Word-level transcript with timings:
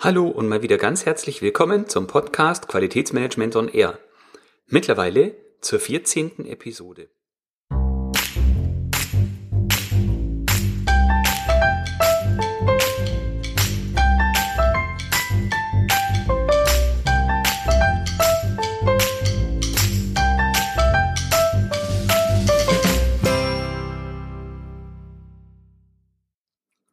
Hallo 0.00 0.28
und 0.28 0.46
mal 0.46 0.62
wieder 0.62 0.76
ganz 0.76 1.06
herzlich 1.06 1.42
willkommen 1.42 1.88
zum 1.88 2.06
Podcast 2.06 2.68
Qualitätsmanagement 2.68 3.56
on 3.56 3.66
Air. 3.66 3.98
Mittlerweile 4.68 5.34
zur 5.60 5.80
14. 5.80 6.46
Episode. 6.46 7.10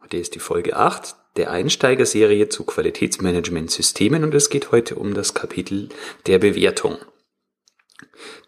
Heute 0.01 0.17
ist 0.17 0.33
die 0.33 0.39
Folge 0.39 0.75
8 0.75 1.15
der 1.35 1.51
Einsteigerserie 1.51 2.49
zu 2.49 2.63
Qualitätsmanagementsystemen 2.63 4.23
und 4.23 4.33
es 4.33 4.49
geht 4.49 4.71
heute 4.71 4.95
um 4.95 5.13
das 5.13 5.33
Kapitel 5.33 5.89
der 6.27 6.39
Bewertung. 6.39 6.97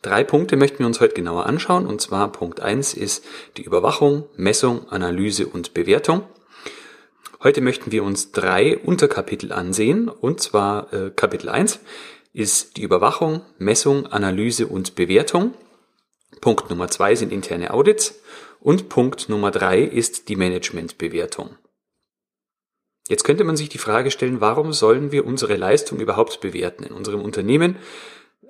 Drei 0.01 0.23
Punkte 0.23 0.55
möchten 0.55 0.79
wir 0.79 0.87
uns 0.87 1.01
heute 1.01 1.15
genauer 1.15 1.45
anschauen 1.45 1.85
und 1.85 2.01
zwar 2.01 2.31
Punkt 2.31 2.59
1 2.59 2.93
ist 2.93 3.25
die 3.57 3.63
Überwachung, 3.63 4.25
Messung, 4.35 4.87
Analyse 4.89 5.47
und 5.47 5.73
Bewertung. 5.73 6.23
Heute 7.43 7.61
möchten 7.61 7.91
wir 7.91 8.03
uns 8.03 8.31
drei 8.31 8.77
Unterkapitel 8.77 9.51
ansehen 9.51 10.09
und 10.09 10.41
zwar 10.41 10.91
äh, 10.93 11.11
Kapitel 11.11 11.49
1 11.49 11.79
ist 12.33 12.77
die 12.77 12.83
Überwachung, 12.83 13.41
Messung, 13.57 14.05
Analyse 14.07 14.67
und 14.67 14.95
Bewertung. 14.95 15.53
Punkt 16.41 16.69
Nummer 16.69 16.87
zwei 16.87 17.15
sind 17.15 17.31
interne 17.31 17.71
Audits 17.73 18.21
und 18.59 18.89
Punkt 18.89 19.27
Nummer 19.29 19.51
drei 19.51 19.81
ist 19.81 20.29
die 20.29 20.35
Managementbewertung. 20.35 21.57
Jetzt 23.07 23.23
könnte 23.23 23.43
man 23.43 23.55
sich 23.55 23.69
die 23.69 23.77
Frage 23.77 24.11
stellen, 24.11 24.41
warum 24.41 24.73
sollen 24.73 25.11
wir 25.11 25.25
unsere 25.25 25.55
Leistung 25.55 25.99
überhaupt 25.99 26.41
bewerten? 26.41 26.83
In 26.83 26.93
unserem 26.93 27.21
Unternehmen 27.21 27.77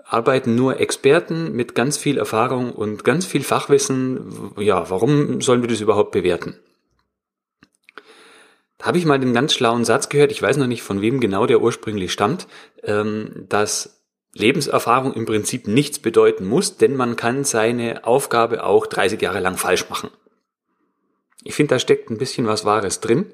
arbeiten 0.03 0.55
nur 0.55 0.80
Experten 0.80 1.52
mit 1.53 1.75
ganz 1.75 1.97
viel 1.97 2.17
Erfahrung 2.17 2.72
und 2.72 3.03
ganz 3.03 3.25
viel 3.25 3.44
Fachwissen. 3.44 4.53
Ja, 4.58 4.89
warum 4.89 5.41
sollen 5.41 5.61
wir 5.61 5.69
das 5.69 5.81
überhaupt 5.81 6.11
bewerten? 6.11 6.58
Da 8.77 8.86
habe 8.86 8.97
ich 8.97 9.05
mal 9.05 9.16
einen 9.16 9.33
ganz 9.33 9.53
schlauen 9.53 9.86
Satz 9.86 10.09
gehört, 10.09 10.31
ich 10.31 10.41
weiß 10.41 10.58
noch 10.58 10.67
nicht, 10.67 10.83
von 10.83 11.02
wem 11.02 11.19
genau 11.19 11.45
der 11.45 11.61
ursprünglich 11.61 12.11
stammt, 12.11 12.47
ähm, 12.83 13.45
dass 13.49 14.03
Lebenserfahrung 14.33 15.14
im 15.14 15.25
Prinzip 15.25 15.67
nichts 15.67 15.99
bedeuten 15.99 16.45
muss, 16.45 16.77
denn 16.77 16.95
man 16.95 17.16
kann 17.16 17.44
seine 17.44 18.05
Aufgabe 18.05 18.64
auch 18.64 18.86
30 18.86 19.19
Jahre 19.21 19.39
lang 19.39 19.58
falsch 19.58 19.89
machen. 19.89 20.11
Ich 21.44 21.55
finde, 21.55 21.75
da 21.75 21.80
steckt 21.80 22.09
ein 22.09 22.17
bisschen 22.17 22.45
was 22.45 22.66
Wahres 22.66 22.99
drin. 22.99 23.31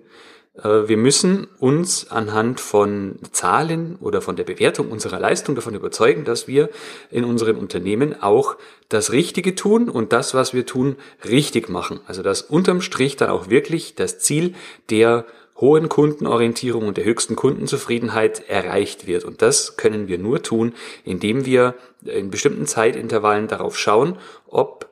Äh, 0.56 0.88
wir 0.88 0.98
müssen 0.98 1.48
uns 1.60 2.12
anhand 2.12 2.60
von 2.60 3.20
Zahlen 3.32 3.98
oder 4.00 4.22
von 4.22 4.36
der 4.36 4.44
Bewertung 4.44 4.92
unserer 4.92 5.20
Leistung 5.20 5.56
davon 5.56 5.76
überzeugen, 5.76 6.26
dass 6.26 6.48
wir 6.48 6.70
in 7.10 7.24
unseren 7.24 7.58
Unternehmen 7.58 8.22
auch 8.22 8.58
das 8.90 9.12
Richtige 9.12 9.56
tun 9.56 9.90
und 9.90 10.14
das, 10.14 10.34
was 10.34 10.54
wir 10.54 10.66
tun, 10.66 10.98
richtig 11.28 11.70
machen. 11.70 12.00
Also 12.08 12.22
dass 12.22 12.42
unterm 12.42 12.82
Strich 12.82 13.16
dann 13.16 13.30
auch 13.30 13.50
wirklich 13.50 13.96
das 13.96 14.20
Ziel 14.20 14.54
der 14.90 15.26
hohen 15.56 15.88
Kundenorientierung 15.88 16.88
und 16.88 16.98
der 16.98 17.06
höchsten 17.06 17.36
Kundenzufriedenheit 17.36 18.50
erreicht 18.50 19.08
wird. 19.08 19.24
Und 19.24 19.42
das 19.42 19.78
können 19.78 20.08
wir 20.08 20.18
nur 20.18 20.42
tun, 20.42 20.74
indem 21.06 21.46
wir 21.46 21.76
in 22.04 22.32
bestimmten 22.32 22.66
Zeitintervallen 22.66 23.48
darauf 23.48 23.78
schauen, 23.78 24.18
ob 24.48 24.90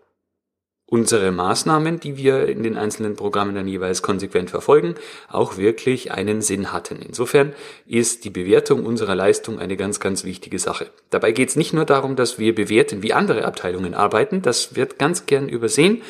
unsere 0.92 1.32
Maßnahmen, 1.32 2.02
die 2.02 2.18
wir 2.18 2.50
in 2.50 2.64
den 2.64 2.78
einzelnen 2.78 3.16
Programmen 3.16 3.56
dann 3.56 3.66
jeweils 3.66 4.02
konsequent 4.02 4.50
verfolgen, 4.50 4.96
auch 5.30 5.56
wirklich 5.56 6.12
einen 6.12 6.42
Sinn 6.42 6.74
hatten. 6.74 6.98
Insofern 7.02 7.54
ist 7.88 8.26
die 8.26 8.30
Bewertung 8.30 8.86
unserer 8.86 9.16
Leistung 9.16 9.58
eine 9.58 9.78
ganz, 9.78 10.02
ganz 10.02 10.26
wichtige 10.26 10.60
Sache. 10.60 10.88
Dabei 11.10 11.32
geht 11.32 11.48
es 11.48 11.56
nicht 11.56 11.72
nur 11.72 11.86
darum, 11.86 12.18
dass 12.18 12.40
wir 12.40 12.54
bewerten, 12.54 13.04
wie 13.04 13.14
andere 13.14 13.46
Abteilungen 13.46 13.94
arbeiten, 13.94 14.42
das 14.42 14.76
wird 14.76 15.00
ganz 15.00 15.26
gern 15.26 15.48
übersehen 15.48 16.02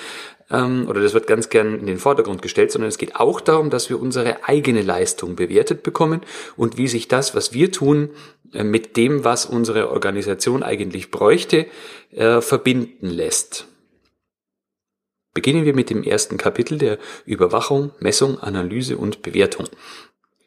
ähm, 0.50 0.88
oder 0.90 1.00
das 1.00 1.14
wird 1.14 1.28
ganz 1.28 1.50
gern 1.50 1.80
in 1.80 1.86
den 1.86 2.00
Vordergrund 2.00 2.42
gestellt, 2.42 2.72
sondern 2.72 2.90
es 2.90 2.98
geht 2.98 3.16
auch 3.18 3.40
darum, 3.40 3.70
dass 3.70 3.92
wir 3.92 4.02
unsere 4.02 4.48
eigene 4.48 4.82
Leistung 4.82 5.36
bewertet 5.36 5.84
bekommen 5.84 6.22
und 6.58 6.80
wie 6.80 6.88
sich 6.88 7.08
das, 7.08 7.36
was 7.36 7.54
wir 7.54 7.72
tun, 7.72 8.10
äh, 8.52 8.64
mit 8.64 8.98
dem, 8.98 9.24
was 9.24 9.46
unsere 9.46 9.92
Organisation 9.92 10.64
eigentlich 10.64 11.12
bräuchte, 11.12 11.68
äh, 12.16 12.42
verbinden 12.42 13.12
lässt. 13.12 13.68
Beginnen 15.34 15.66
wir 15.66 15.74
mit 15.74 15.90
dem 15.90 16.04
ersten 16.04 16.38
Kapitel 16.38 16.78
der 16.78 16.98
Überwachung, 17.26 17.92
Messung, 18.00 18.40
Analyse 18.40 18.98
und 18.98 19.22
Bewertung. 19.22 19.68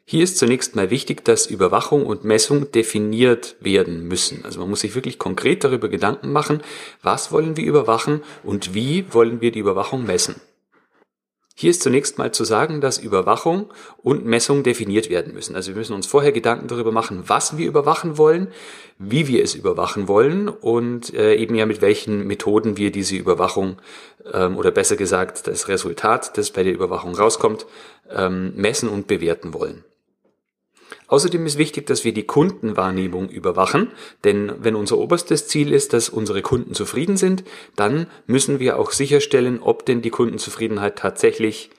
Hier 0.07 0.23
ist 0.23 0.37
zunächst 0.37 0.75
mal 0.75 0.91
wichtig, 0.91 1.25
dass 1.25 1.47
Überwachung 1.47 2.05
und 2.05 2.23
Messung 2.23 2.71
definiert 2.71 3.55
werden 3.59 4.07
müssen. 4.07 4.45
Also 4.45 4.59
man 4.59 4.69
muss 4.69 4.81
sich 4.81 4.93
wirklich 4.93 5.17
konkret 5.17 5.63
darüber 5.63 5.89
Gedanken 5.89 6.31
machen, 6.31 6.61
was 7.01 7.31
wollen 7.31 7.57
wir 7.57 7.65
überwachen 7.65 8.21
und 8.43 8.75
wie 8.75 9.11
wollen 9.11 9.41
wir 9.41 9.51
die 9.51 9.59
Überwachung 9.59 10.05
messen. 10.05 10.35
Hier 11.57 11.69
ist 11.69 11.81
zunächst 11.81 12.17
mal 12.17 12.33
zu 12.33 12.43
sagen, 12.43 12.81
dass 12.81 12.97
Überwachung 12.97 13.71
und 14.03 14.25
Messung 14.25 14.63
definiert 14.63 15.09
werden 15.09 15.33
müssen. 15.33 15.55
Also 15.55 15.71
wir 15.71 15.77
müssen 15.77 15.93
uns 15.93 16.05
vorher 16.05 16.33
Gedanken 16.33 16.67
darüber 16.67 16.91
machen, 16.91 17.23
was 17.27 17.57
wir 17.57 17.65
überwachen 17.65 18.17
wollen, 18.17 18.49
wie 18.99 19.29
wir 19.29 19.41
es 19.41 19.55
überwachen 19.55 20.09
wollen 20.09 20.49
und 20.49 21.13
äh, 21.13 21.35
eben 21.35 21.55
ja 21.55 21.65
mit 21.65 21.81
welchen 21.81 22.27
Methoden 22.27 22.75
wir 22.75 22.91
diese 22.91 23.15
Überwachung 23.15 23.77
ähm, 24.33 24.57
oder 24.57 24.71
besser 24.71 24.97
gesagt 24.97 25.47
das 25.47 25.69
Resultat, 25.69 26.37
das 26.37 26.51
bei 26.51 26.63
der 26.63 26.73
Überwachung 26.73 27.15
rauskommt, 27.15 27.65
ähm, 28.09 28.51
messen 28.57 28.89
und 28.89 29.07
bewerten 29.07 29.53
wollen. 29.53 29.85
Außerdem 31.07 31.45
ist 31.45 31.57
wichtig, 31.57 31.85
dass 31.85 32.03
wir 32.03 32.13
die 32.13 32.25
Kundenwahrnehmung 32.25 33.29
überwachen, 33.29 33.91
denn 34.23 34.53
wenn 34.59 34.75
unser 34.75 34.97
oberstes 34.97 35.47
Ziel 35.47 35.71
ist, 35.71 35.93
dass 35.93 36.09
unsere 36.09 36.41
Kunden 36.41 36.73
zufrieden 36.73 37.17
sind, 37.17 37.43
dann 37.75 38.07
müssen 38.25 38.59
wir 38.59 38.79
auch 38.79 38.91
sicherstellen, 38.91 39.59
ob 39.61 39.85
denn 39.85 40.01
die 40.01 40.09
Kundenzufriedenheit 40.09 40.97
tatsächlich 40.97 41.69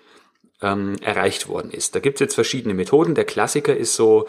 ähm, 0.63 0.97
erreicht 1.01 1.49
worden 1.49 1.71
ist. 1.71 1.95
Da 1.95 2.01
gibt 2.01 2.17
es 2.17 2.21
jetzt 2.21 2.35
verschiedene 2.35 2.75
Methoden. 2.75 3.15
Der 3.15 3.25
Klassiker 3.25 3.77
ist 3.77 3.95
so 3.95 4.27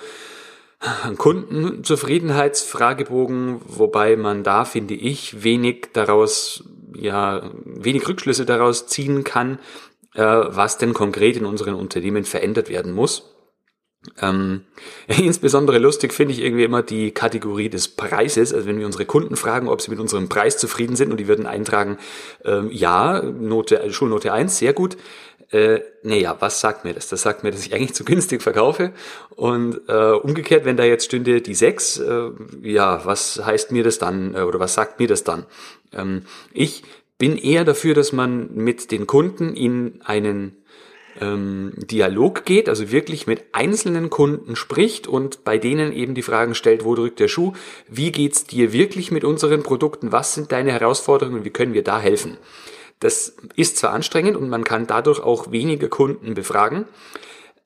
ein 0.79 1.17
Kundenzufriedenheitsfragebogen, 1.17 3.61
wobei 3.65 4.15
man 4.15 4.43
da, 4.43 4.63
finde 4.65 4.93
ich, 4.93 5.43
wenig 5.43 5.89
daraus, 5.93 6.63
ja, 6.95 7.49
wenig 7.65 8.07
Rückschlüsse 8.07 8.45
daraus 8.45 8.85
ziehen 8.87 9.23
kann, 9.23 9.57
äh, 10.13 10.23
was 10.23 10.77
denn 10.77 10.93
konkret 10.93 11.37
in 11.37 11.45
unseren 11.45 11.73
Unternehmen 11.73 12.25
verändert 12.25 12.69
werden 12.69 12.93
muss. 12.93 13.33
Ähm, 14.21 14.61
insbesondere 15.07 15.79
lustig 15.79 16.13
finde 16.13 16.33
ich 16.33 16.41
irgendwie 16.41 16.63
immer 16.63 16.83
die 16.83 17.11
Kategorie 17.11 17.69
des 17.69 17.87
Preises. 17.87 18.53
Also 18.53 18.67
wenn 18.67 18.79
wir 18.79 18.85
unsere 18.85 19.05
Kunden 19.05 19.35
fragen, 19.35 19.67
ob 19.67 19.81
sie 19.81 19.91
mit 19.91 19.99
unserem 19.99 20.29
Preis 20.29 20.57
zufrieden 20.57 20.95
sind 20.95 21.11
und 21.11 21.17
die 21.17 21.27
würden 21.27 21.45
eintragen, 21.45 21.97
ähm, 22.45 22.69
ja, 22.71 23.21
Note, 23.21 23.91
Schulnote 23.91 24.33
1, 24.33 24.57
sehr 24.57 24.73
gut. 24.73 24.97
Äh, 25.49 25.79
naja, 26.03 26.35
was 26.39 26.59
sagt 26.59 26.83
mir 26.83 26.93
das? 26.93 27.07
Das 27.07 27.21
sagt 27.21 27.43
mir, 27.43 27.51
dass 27.51 27.65
ich 27.65 27.73
eigentlich 27.73 27.93
zu 27.93 28.03
günstig 28.03 28.41
verkaufe. 28.41 28.91
Und 29.29 29.79
äh, 29.87 30.11
umgekehrt, 30.11 30.65
wenn 30.65 30.75
da 30.75 30.83
jetzt 30.83 31.05
stünde 31.05 31.41
die 31.41 31.55
6, 31.55 31.99
äh, 31.99 32.29
ja, 32.63 33.05
was 33.05 33.41
heißt 33.45 33.71
mir 33.71 33.83
das 33.83 33.97
dann 33.97 34.35
äh, 34.35 34.41
oder 34.41 34.59
was 34.59 34.73
sagt 34.73 34.99
mir 34.99 35.07
das 35.07 35.23
dann? 35.23 35.45
Ähm, 35.93 36.23
ich 36.53 36.83
bin 37.17 37.37
eher 37.37 37.63
dafür, 37.63 37.93
dass 37.93 38.11
man 38.11 38.53
mit 38.55 38.91
den 38.91 39.07
Kunden 39.07 39.53
in 39.55 40.01
einen 40.03 40.57
ähm, 41.21 41.73
Dialog 41.75 42.45
geht, 42.45 42.69
also 42.69 42.91
wirklich 42.91 43.27
mit 43.27 43.45
einzelnen 43.51 44.09
Kunden 44.09 44.55
spricht 44.55 45.07
und 45.07 45.43
bei 45.43 45.57
denen 45.57 45.91
eben 45.91 46.15
die 46.15 46.21
Fragen 46.21 46.55
stellt, 46.55 46.83
wo 46.83 46.95
drückt 46.95 47.19
der 47.19 47.27
Schuh, 47.27 47.53
wie 47.87 48.11
geht's 48.11 48.45
dir 48.45 48.73
wirklich 48.73 49.11
mit 49.11 49.23
unseren 49.23 49.63
Produkten, 49.63 50.11
was 50.11 50.33
sind 50.33 50.51
deine 50.51 50.71
Herausforderungen, 50.71 51.45
wie 51.45 51.49
können 51.49 51.73
wir 51.73 51.83
da 51.83 51.99
helfen. 51.99 52.37
Das 52.99 53.35
ist 53.55 53.77
zwar 53.77 53.91
anstrengend 53.91 54.37
und 54.37 54.49
man 54.49 54.63
kann 54.63 54.87
dadurch 54.87 55.19
auch 55.19 55.51
weniger 55.51 55.87
Kunden 55.87 56.33
befragen, 56.33 56.85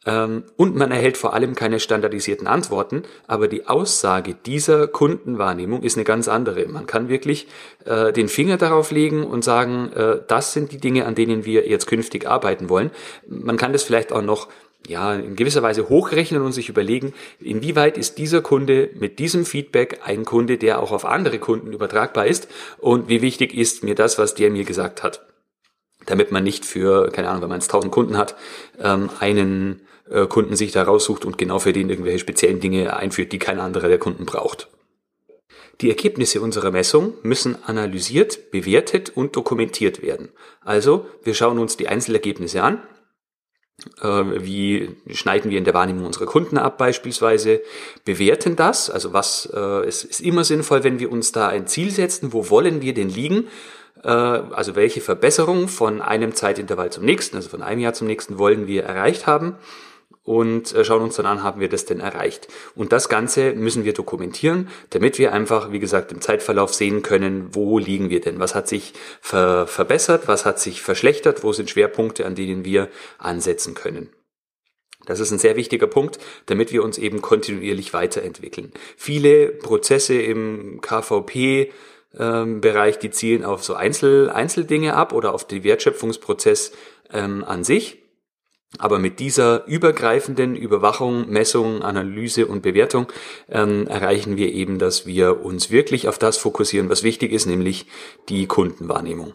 und 0.04 0.76
man 0.76 0.90
erhält 0.90 1.16
vor 1.16 1.36
allem 1.36 1.54
keine 1.54 1.80
standardisierten 1.80 2.48
Antworten, 2.48 3.04
aber 3.28 3.48
die 3.48 3.68
Aussage 3.68 4.34
dieser 4.34 4.88
Kundenwahrnehmung 4.88 5.84
ist 5.84 5.96
eine 5.96 6.06
ganz 6.06 6.28
andere. 6.28 6.68
Man 6.68 6.88
kann 6.88 7.08
wirklich 7.08 7.48
äh, 7.86 8.12
den 8.12 8.28
Finger 8.28 8.58
darauf 8.58 8.90
legen 8.90 9.24
und 9.24 9.44
sagen, 9.44 9.92
äh, 9.94 10.20
das 10.28 10.54
sind 10.54 10.72
die 10.72 10.80
Dinge, 10.80 11.06
an 11.06 11.14
denen 11.14 11.46
wir 11.46 11.68
jetzt 11.68 11.86
künftig 11.86 12.28
arbeiten 12.28 12.68
wollen. 12.68 12.90
Man 13.28 13.58
kann 13.58 13.74
das 13.74 13.84
vielleicht 13.84 14.12
auch 14.12 14.24
noch 14.24 14.48
ja, 14.88 15.14
in 15.14 15.36
gewisser 15.36 15.62
Weise 15.62 15.90
hochrechnen 15.90 16.42
und 16.42 16.54
sich 16.54 16.68
überlegen, 16.68 17.14
inwieweit 17.40 17.98
ist 17.98 18.18
dieser 18.18 18.42
Kunde 18.42 18.90
mit 18.96 19.20
diesem 19.20 19.46
Feedback 19.46 20.00
ein 20.04 20.26
Kunde, 20.26 20.58
der 20.58 20.82
auch 20.82 20.92
auf 20.92 21.06
andere 21.06 21.38
Kunden 21.38 21.72
übertragbar 21.72 22.26
ist 22.26 22.48
und 22.80 23.08
wie 23.08 23.22
wichtig 23.22 23.54
ist 23.54 23.84
mir 23.84 23.94
das, 23.94 24.18
was 24.18 24.34
der 24.34 24.50
mir 24.50 24.64
gesagt 24.64 25.04
hat. 25.04 25.28
Damit 26.08 26.32
man 26.32 26.44
nicht 26.44 26.66
für, 26.66 27.12
keine 27.12 27.30
Ahnung, 27.30 27.44
wenn 27.44 27.50
man 27.50 27.60
jetzt 27.60 27.70
tausend 27.70 27.92
Kunden 27.92 28.18
hat, 28.18 28.36
ähm, 28.80 29.12
einen 29.20 29.82
äh, 30.12 30.28
Kunden 30.28 30.56
sich 30.56 30.72
da 30.72 30.84
raussucht 30.84 31.26
und 31.26 31.38
genau 31.38 31.60
für 31.60 31.74
den 31.74 31.90
irgendwelche 31.90 32.20
speziellen 32.20 32.60
Dinge 32.60 32.96
einführt, 32.96 33.32
die 33.32 33.40
kein 33.40 33.60
anderer 33.60 33.88
der 33.88 34.00
Kunden 34.00 34.26
braucht. 34.26 34.68
Die 35.80 35.90
Ergebnisse 35.90 36.42
unserer 36.42 36.72
Messung 36.72 37.14
müssen 37.24 37.58
analysiert, 37.64 38.52
bewertet 38.52 39.12
und 39.16 39.36
dokumentiert 39.36 40.02
werden. 40.02 40.30
Also, 40.64 41.08
wir 41.24 41.34
schauen 41.34 41.58
uns 41.58 41.78
die 41.78 41.88
Einzelergebnisse 41.88 42.62
an 42.62 42.82
äh, 44.02 44.08
wie 44.08 44.96
schneiden 45.10 45.50
wir 45.50 45.58
in 45.58 45.64
der 45.64 45.74
Wahrnehmung 45.74 46.06
unserer 46.06 46.26
Kunden 46.26 46.58
ab 46.58 46.78
beispielsweise, 46.78 47.62
bewerten 48.06 48.56
das, 48.56 48.90
also 48.90 49.14
was 49.14 49.50
äh, 49.54 49.86
es 49.88 50.04
ist 50.04 50.22
immer 50.22 50.44
sinnvoll, 50.44 50.84
wenn 50.84 51.00
wir 51.00 51.12
uns 51.12 51.32
da 51.32 51.48
ein 51.48 51.68
Ziel 51.68 51.92
setzen, 51.92 52.34
wo 52.34 52.50
wollen 52.50 52.82
wir 52.82 52.94
denn 52.94 53.10
liegen, 53.10 53.48
äh, 54.04 54.10
also 54.10 54.76
welche 54.76 55.02
Verbesserung 55.02 55.68
von 55.68 56.02
einem 56.02 56.36
Zeitintervall 56.36 56.92
zum 56.92 57.06
nächsten, 57.06 57.36
also 57.36 57.50
von 57.50 57.62
einem 57.64 57.82
Jahr 57.82 57.94
zum 57.94 58.08
nächsten 58.08 58.38
wollen 58.38 58.68
wir 58.68 58.84
erreicht 58.84 59.26
haben 59.28 59.56
und 60.24 60.74
äh, 60.74 60.86
schauen 60.86 61.02
uns 61.02 61.16
dann 61.16 61.26
an, 61.26 61.44
haben 61.44 61.60
wir 61.60 61.70
das 61.70 61.86
denn 61.86 62.00
erreicht. 62.00 62.48
Und 62.76 62.92
das 62.92 63.10
Ganze 63.10 63.54
müssen 63.54 63.86
wir 63.86 63.94
dokumentieren, 63.94 64.70
damit 64.92 65.18
wir 65.18 65.34
einfach, 65.34 65.72
wie 65.72 65.80
gesagt, 65.80 66.12
im 66.12 66.22
Zeitverlauf 66.22 66.74
sehen 66.74 67.02
können, 67.02 67.54
wo 67.56 67.80
liegen 67.80 68.10
wir 68.10 68.22
denn, 68.22 68.40
was 68.40 68.56
hat 68.56 68.68
sich 68.68 68.94
ver 69.20 69.68
verbessert, 69.68 70.28
was 70.28 70.46
hat 70.46 70.60
sich 70.60 70.82
verschlechtert, 70.82 71.44
wo 71.44 71.54
sind 71.54 71.70
Schwerpunkte, 71.70 72.26
an 72.26 72.36
denen 72.36 72.66
wir 72.66 72.90
ansetzen 73.18 73.74
können. 73.74 74.10
Das 75.06 75.20
ist 75.20 75.32
ein 75.32 75.40
sehr 75.40 75.56
wichtiger 75.56 75.88
Punkt, 75.88 76.20
damit 76.46 76.72
wir 76.72 76.84
uns 76.84 77.00
eben 77.00 77.22
kontinuierlich 77.22 77.92
weiterentwickeln. 77.94 78.72
Viele 78.96 79.48
Prozesse 79.48 80.22
im 80.22 80.80
KVP 80.82 81.72
ähm, 82.18 82.62
Bereich, 82.62 83.00
die 83.00 83.10
zielen 83.10 83.44
auf 83.44 83.64
so 83.64 83.74
Einzel 83.74 84.30
Einzeldinge 84.30 84.94
ab 84.94 85.14
oder 85.14 85.34
auf 85.34 85.48
den 85.48 85.64
Wertschöpfungsprozess 85.64 86.74
ähm, 87.12 87.44
an 87.44 87.64
sich. 87.64 88.01
Aber 88.78 89.00
mit 89.00 89.20
dieser 89.20 89.66
übergreifenden 89.68 90.56
Überwachung, 90.56 91.30
Messung, 91.30 91.82
Analyse 91.82 92.48
und 92.48 92.62
Bewertung 92.62 93.08
ähm, 93.50 93.86
erreichen 93.88 94.38
wir 94.38 94.54
eben, 94.54 94.80
dass 94.80 95.06
wir 95.06 95.44
uns 95.44 95.72
wirklich 95.72 96.08
auf 96.08 96.18
das 96.18 96.38
fokussieren, 96.38 96.90
was 96.90 97.04
wichtig 97.04 97.34
ist, 97.34 97.48
nämlich 97.48 97.86
die 98.30 98.48
Kundenwahrnehmung. 98.48 99.34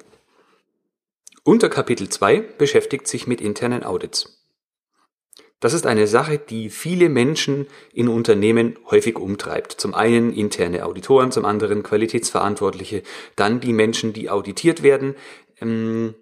Unter 1.45 1.69
Kapitel 1.69 2.09
2 2.09 2.41
beschäftigt 2.59 3.07
sich 3.07 3.27
mit 3.27 3.41
internen 3.41 3.85
Audits. 3.85 4.37
Das 5.61 5.73
ist 5.73 5.87
eine 5.87 6.07
Sache, 6.07 6.39
die 6.39 6.69
viele 6.69 7.09
Menschen 7.09 7.67
in 7.93 8.09
Unternehmen 8.09 8.77
häufig 8.91 9.17
umtreibt. 9.17 9.73
Zum 9.73 9.95
einen 9.95 10.33
interne 10.33 10.85
Auditoren, 10.85 11.33
zum 11.33 11.45
anderen 11.45 11.83
Qualitätsverantwortliche, 11.83 13.03
dann 13.37 13.61
die 13.61 13.73
Menschen, 13.73 14.13
die 14.13 14.29
auditiert 14.29 14.83
werden. 14.83 15.15
Ähm, 15.61 16.15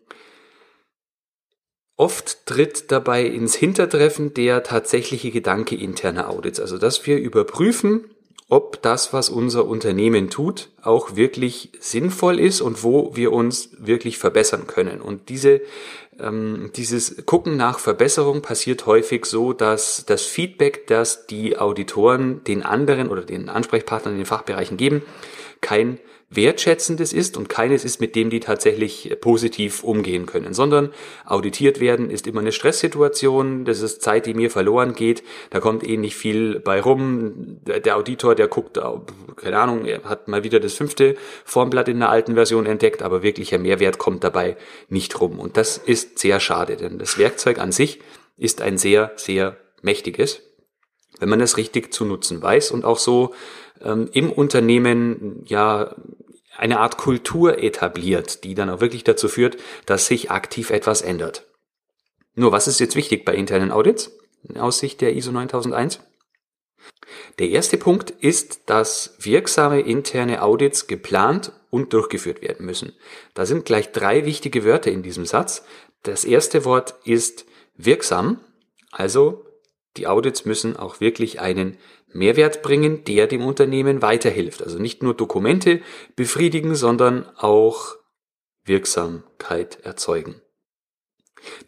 Oft 1.96 2.46
tritt 2.46 2.90
dabei 2.90 3.24
ins 3.24 3.54
Hintertreffen 3.54 4.34
der 4.34 4.64
tatsächliche 4.64 5.30
Gedanke 5.30 5.76
interner 5.76 6.28
Audits, 6.28 6.58
also 6.58 6.76
dass 6.76 7.06
wir 7.06 7.18
überprüfen, 7.18 8.10
ob 8.48 8.82
das, 8.82 9.12
was 9.12 9.30
unser 9.30 9.64
Unternehmen 9.66 10.28
tut, 10.28 10.70
auch 10.82 11.16
wirklich 11.16 11.70
sinnvoll 11.80 12.38
ist 12.38 12.60
und 12.60 12.82
wo 12.82 13.16
wir 13.16 13.32
uns 13.32 13.70
wirklich 13.78 14.18
verbessern 14.18 14.66
können. 14.66 15.00
Und 15.00 15.28
diese, 15.28 15.62
ähm, 16.20 16.70
dieses 16.76 17.24
Gucken 17.26 17.56
nach 17.56 17.78
Verbesserung 17.78 18.42
passiert 18.42 18.86
häufig 18.86 19.24
so, 19.24 19.52
dass 19.52 20.04
das 20.06 20.22
Feedback, 20.22 20.86
das 20.88 21.26
die 21.26 21.56
Auditoren 21.56 22.44
den 22.44 22.62
anderen 22.62 23.08
oder 23.08 23.22
den 23.22 23.48
Ansprechpartnern 23.48 24.14
in 24.14 24.20
den 24.20 24.26
Fachbereichen 24.26 24.76
geben, 24.76 25.02
kein 25.60 25.98
wertschätzendes 26.36 27.12
ist 27.12 27.36
und 27.36 27.48
keines 27.48 27.84
ist, 27.84 28.00
mit 28.00 28.16
dem 28.16 28.30
die 28.30 28.40
tatsächlich 28.40 29.16
positiv 29.20 29.84
umgehen 29.84 30.26
können, 30.26 30.54
sondern 30.54 30.90
auditiert 31.24 31.80
werden 31.80 32.10
ist 32.10 32.26
immer 32.26 32.40
eine 32.40 32.52
Stresssituation, 32.52 33.64
das 33.64 33.80
ist 33.80 34.02
Zeit, 34.02 34.26
die 34.26 34.34
mir 34.34 34.50
verloren 34.50 34.94
geht, 34.94 35.22
da 35.50 35.60
kommt 35.60 35.86
eh 35.86 35.96
nicht 35.96 36.16
viel 36.16 36.60
bei 36.60 36.80
rum. 36.80 37.60
Der 37.64 37.96
Auditor, 37.96 38.34
der 38.34 38.48
guckt, 38.48 38.78
keine 39.36 39.58
Ahnung, 39.58 39.84
er 39.84 40.02
hat 40.04 40.28
mal 40.28 40.44
wieder 40.44 40.60
das 40.60 40.74
fünfte 40.74 41.16
Formblatt 41.44 41.88
in 41.88 42.00
der 42.00 42.10
alten 42.10 42.34
Version 42.34 42.66
entdeckt, 42.66 43.02
aber 43.02 43.22
wirklicher 43.22 43.58
Mehrwert 43.58 43.98
kommt 43.98 44.24
dabei 44.24 44.56
nicht 44.88 45.20
rum. 45.20 45.38
Und 45.38 45.56
das 45.56 45.78
ist 45.78 46.18
sehr 46.18 46.40
schade, 46.40 46.76
denn 46.76 46.98
das 46.98 47.18
Werkzeug 47.18 47.58
an 47.58 47.72
sich 47.72 48.00
ist 48.36 48.60
ein 48.60 48.78
sehr, 48.78 49.12
sehr 49.16 49.56
mächtiges, 49.82 50.42
wenn 51.20 51.28
man 51.28 51.40
es 51.40 51.56
richtig 51.56 51.92
zu 51.92 52.04
nutzen 52.04 52.42
weiß 52.42 52.70
und 52.70 52.84
auch 52.84 52.98
so 52.98 53.34
ähm, 53.82 54.08
im 54.12 54.32
Unternehmen 54.32 55.44
ja 55.46 55.94
eine 56.56 56.80
Art 56.80 56.96
Kultur 56.96 57.58
etabliert, 57.58 58.44
die 58.44 58.54
dann 58.54 58.70
auch 58.70 58.80
wirklich 58.80 59.04
dazu 59.04 59.28
führt, 59.28 59.56
dass 59.86 60.06
sich 60.06 60.30
aktiv 60.30 60.70
etwas 60.70 61.02
ändert. 61.02 61.46
Nur 62.34 62.52
was 62.52 62.68
ist 62.68 62.80
jetzt 62.80 62.96
wichtig 62.96 63.24
bei 63.24 63.34
internen 63.34 63.70
Audits 63.70 64.12
aus 64.56 64.78
Sicht 64.78 65.00
der 65.00 65.14
ISO 65.14 65.30
9001? 65.32 66.00
Der 67.38 67.48
erste 67.48 67.78
Punkt 67.78 68.10
ist, 68.10 68.62
dass 68.66 69.14
wirksame 69.18 69.80
interne 69.80 70.42
Audits 70.42 70.86
geplant 70.86 71.52
und 71.70 71.92
durchgeführt 71.92 72.42
werden 72.42 72.66
müssen. 72.66 72.92
Da 73.34 73.46
sind 73.46 73.64
gleich 73.64 73.92
drei 73.92 74.24
wichtige 74.24 74.64
Wörter 74.64 74.90
in 74.90 75.02
diesem 75.02 75.24
Satz. 75.24 75.64
Das 76.02 76.24
erste 76.24 76.64
Wort 76.64 76.94
ist 77.04 77.46
wirksam, 77.76 78.40
also 78.90 79.44
die 79.96 80.06
Audits 80.06 80.44
müssen 80.44 80.76
auch 80.76 81.00
wirklich 81.00 81.40
einen 81.40 81.78
Mehrwert 82.14 82.62
bringen, 82.62 83.04
der 83.04 83.26
dem 83.26 83.44
Unternehmen 83.44 84.00
weiterhilft. 84.00 84.62
Also 84.62 84.78
nicht 84.78 85.02
nur 85.02 85.14
Dokumente 85.14 85.80
befriedigen, 86.16 86.74
sondern 86.74 87.28
auch 87.36 87.96
Wirksamkeit 88.64 89.80
erzeugen. 89.82 90.40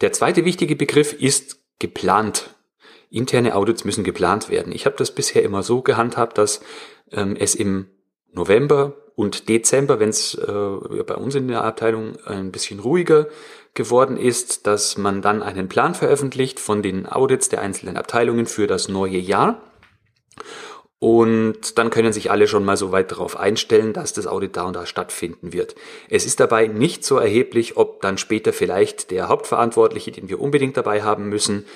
Der 0.00 0.12
zweite 0.12 0.44
wichtige 0.44 0.76
Begriff 0.76 1.12
ist 1.12 1.58
geplant. 1.78 2.54
Interne 3.10 3.54
Audits 3.54 3.84
müssen 3.84 4.04
geplant 4.04 4.48
werden. 4.48 4.72
Ich 4.72 4.86
habe 4.86 4.96
das 4.96 5.10
bisher 5.10 5.42
immer 5.42 5.62
so 5.62 5.82
gehandhabt, 5.82 6.38
dass 6.38 6.60
ähm, 7.12 7.36
es 7.38 7.54
im 7.54 7.88
November 8.32 8.94
und 9.14 9.48
Dezember, 9.48 9.98
wenn 9.98 10.10
es 10.10 10.34
äh, 10.34 11.02
bei 11.06 11.14
uns 11.14 11.34
in 11.34 11.48
der 11.48 11.64
Abteilung 11.64 12.16
ein 12.26 12.52
bisschen 12.52 12.80
ruhiger 12.80 13.28
geworden 13.74 14.16
ist, 14.16 14.66
dass 14.66 14.96
man 14.98 15.22
dann 15.22 15.42
einen 15.42 15.68
Plan 15.68 15.94
veröffentlicht 15.94 16.60
von 16.60 16.82
den 16.82 17.06
Audits 17.06 17.48
der 17.48 17.62
einzelnen 17.62 17.96
Abteilungen 17.96 18.46
für 18.46 18.66
das 18.66 18.88
neue 18.88 19.18
Jahr. 19.18 19.62
Und 20.98 21.76
dann 21.76 21.90
können 21.90 22.12
sich 22.12 22.30
alle 22.30 22.48
schon 22.48 22.64
mal 22.64 22.76
so 22.76 22.90
weit 22.90 23.12
darauf 23.12 23.36
einstellen, 23.36 23.92
dass 23.92 24.14
das 24.14 24.26
Audit 24.26 24.56
da 24.56 24.64
und 24.64 24.74
da 24.74 24.86
stattfinden 24.86 25.52
wird. 25.52 25.74
Es 26.08 26.24
ist 26.24 26.40
dabei 26.40 26.68
nicht 26.68 27.04
so 27.04 27.18
erheblich, 27.18 27.76
ob 27.76 28.00
dann 28.00 28.16
später 28.16 28.52
vielleicht 28.54 29.10
der 29.10 29.28
Hauptverantwortliche, 29.28 30.10
den 30.10 30.30
wir 30.30 30.40
unbedingt 30.40 30.76
dabei 30.76 31.02
haben 31.02 31.28
müssen, 31.28 31.66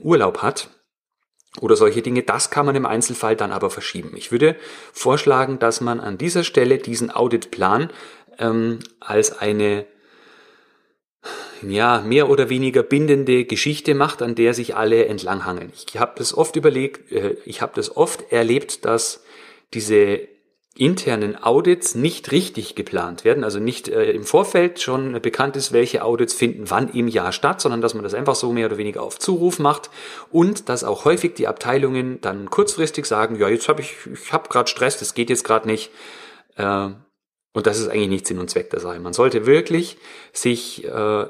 Urlaub 0.00 0.38
hat 0.38 0.70
oder 1.60 1.74
solche 1.76 2.02
Dinge. 2.02 2.22
Das 2.22 2.50
kann 2.50 2.66
man 2.66 2.76
im 2.76 2.86
Einzelfall 2.86 3.34
dann 3.34 3.52
aber 3.52 3.70
verschieben. 3.70 4.12
Ich 4.16 4.30
würde 4.30 4.56
vorschlagen, 4.92 5.58
dass 5.58 5.80
man 5.80 5.98
an 5.98 6.16
dieser 6.18 6.44
Stelle 6.44 6.78
diesen 6.78 7.10
Auditplan 7.10 7.90
ähm, 8.38 8.80
als 9.00 9.36
eine 9.38 9.86
ja, 11.62 12.00
mehr 12.00 12.28
oder 12.28 12.48
weniger 12.48 12.82
bindende 12.82 13.44
Geschichte 13.44 13.94
macht, 13.94 14.22
an 14.22 14.34
der 14.34 14.54
sich 14.54 14.76
alle 14.76 15.06
entlanghangeln. 15.06 15.72
Ich 15.74 15.98
habe 15.98 16.12
das 16.16 16.36
oft 16.36 16.56
überlegt, 16.56 17.12
äh, 17.12 17.36
ich 17.44 17.62
habe 17.62 17.72
das 17.74 17.96
oft 17.96 18.32
erlebt, 18.32 18.84
dass 18.84 19.24
diese 19.72 20.20
internen 20.76 21.40
Audits 21.40 21.94
nicht 21.94 22.32
richtig 22.32 22.74
geplant 22.74 23.24
werden, 23.24 23.44
also 23.44 23.60
nicht 23.60 23.88
äh, 23.88 24.10
im 24.10 24.24
Vorfeld 24.24 24.80
schon 24.80 25.20
bekannt 25.22 25.54
ist, 25.56 25.72
welche 25.72 26.02
Audits 26.02 26.34
finden 26.34 26.68
wann 26.68 26.88
im 26.88 27.06
Jahr 27.06 27.30
statt, 27.30 27.60
sondern 27.60 27.80
dass 27.80 27.94
man 27.94 28.02
das 28.02 28.12
einfach 28.12 28.34
so 28.34 28.52
mehr 28.52 28.66
oder 28.66 28.76
weniger 28.76 29.02
auf 29.02 29.20
Zuruf 29.20 29.60
macht 29.60 29.90
und 30.32 30.68
dass 30.68 30.82
auch 30.82 31.04
häufig 31.04 31.34
die 31.34 31.46
Abteilungen 31.46 32.20
dann 32.20 32.50
kurzfristig 32.50 33.06
sagen, 33.06 33.36
ja, 33.36 33.48
jetzt 33.48 33.68
habe 33.68 33.82
ich, 33.82 33.94
ich 34.12 34.32
habe 34.32 34.48
gerade 34.48 34.68
Stress, 34.68 34.98
das 34.98 35.14
geht 35.14 35.30
jetzt 35.30 35.44
gerade 35.44 35.68
nicht. 35.68 35.92
Äh, 36.56 36.88
und 37.54 37.66
das 37.66 37.78
ist 37.78 37.88
eigentlich 37.88 38.08
nicht 38.08 38.26
Sinn 38.26 38.38
und 38.38 38.50
Zweck 38.50 38.68
der 38.70 38.80
Sache. 38.80 39.00
Man 39.00 39.12
sollte 39.12 39.46
wirklich 39.46 39.96
sich 40.32 40.84
äh, 40.84 41.26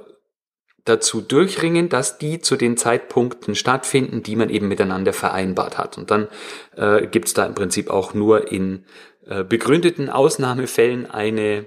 dazu 0.84 1.20
durchringen, 1.20 1.88
dass 1.88 2.18
die 2.18 2.40
zu 2.40 2.56
den 2.56 2.76
Zeitpunkten 2.76 3.54
stattfinden, 3.54 4.22
die 4.22 4.34
man 4.34 4.48
eben 4.48 4.66
miteinander 4.66 5.12
vereinbart 5.12 5.78
hat. 5.78 5.98
Und 5.98 6.10
dann 6.10 6.28
äh, 6.76 7.06
gibt 7.06 7.28
es 7.28 7.34
da 7.34 7.44
im 7.44 7.54
Prinzip 7.54 7.90
auch 7.90 8.14
nur 8.14 8.50
in 8.50 8.84
äh, 9.26 9.44
begründeten 9.44 10.08
Ausnahmefällen 10.08 11.10
eine 11.10 11.66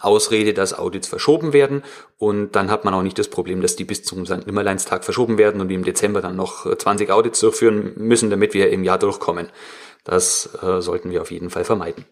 Ausrede, 0.00 0.54
dass 0.54 0.76
Audits 0.76 1.08
verschoben 1.08 1.52
werden 1.52 1.82
und 2.18 2.56
dann 2.56 2.70
hat 2.70 2.84
man 2.84 2.94
auch 2.94 3.02
nicht 3.02 3.18
das 3.18 3.28
Problem, 3.28 3.60
dass 3.60 3.76
die 3.76 3.84
bis 3.84 4.02
zum 4.02 4.26
St. 4.26 4.44
Nimmerleinstag 4.44 5.04
verschoben 5.04 5.38
werden 5.38 5.60
und 5.60 5.70
im 5.70 5.84
Dezember 5.84 6.20
dann 6.20 6.34
noch 6.34 6.66
20 6.76 7.12
Audits 7.12 7.38
durchführen 7.38 7.92
müssen, 7.96 8.28
damit 8.28 8.54
wir 8.54 8.70
im 8.70 8.82
Jahr 8.82 8.98
durchkommen. 8.98 9.50
Das 10.02 10.50
äh, 10.60 10.80
sollten 10.80 11.12
wir 11.12 11.22
auf 11.22 11.30
jeden 11.30 11.48
Fall 11.48 11.64
vermeiden. 11.64 12.04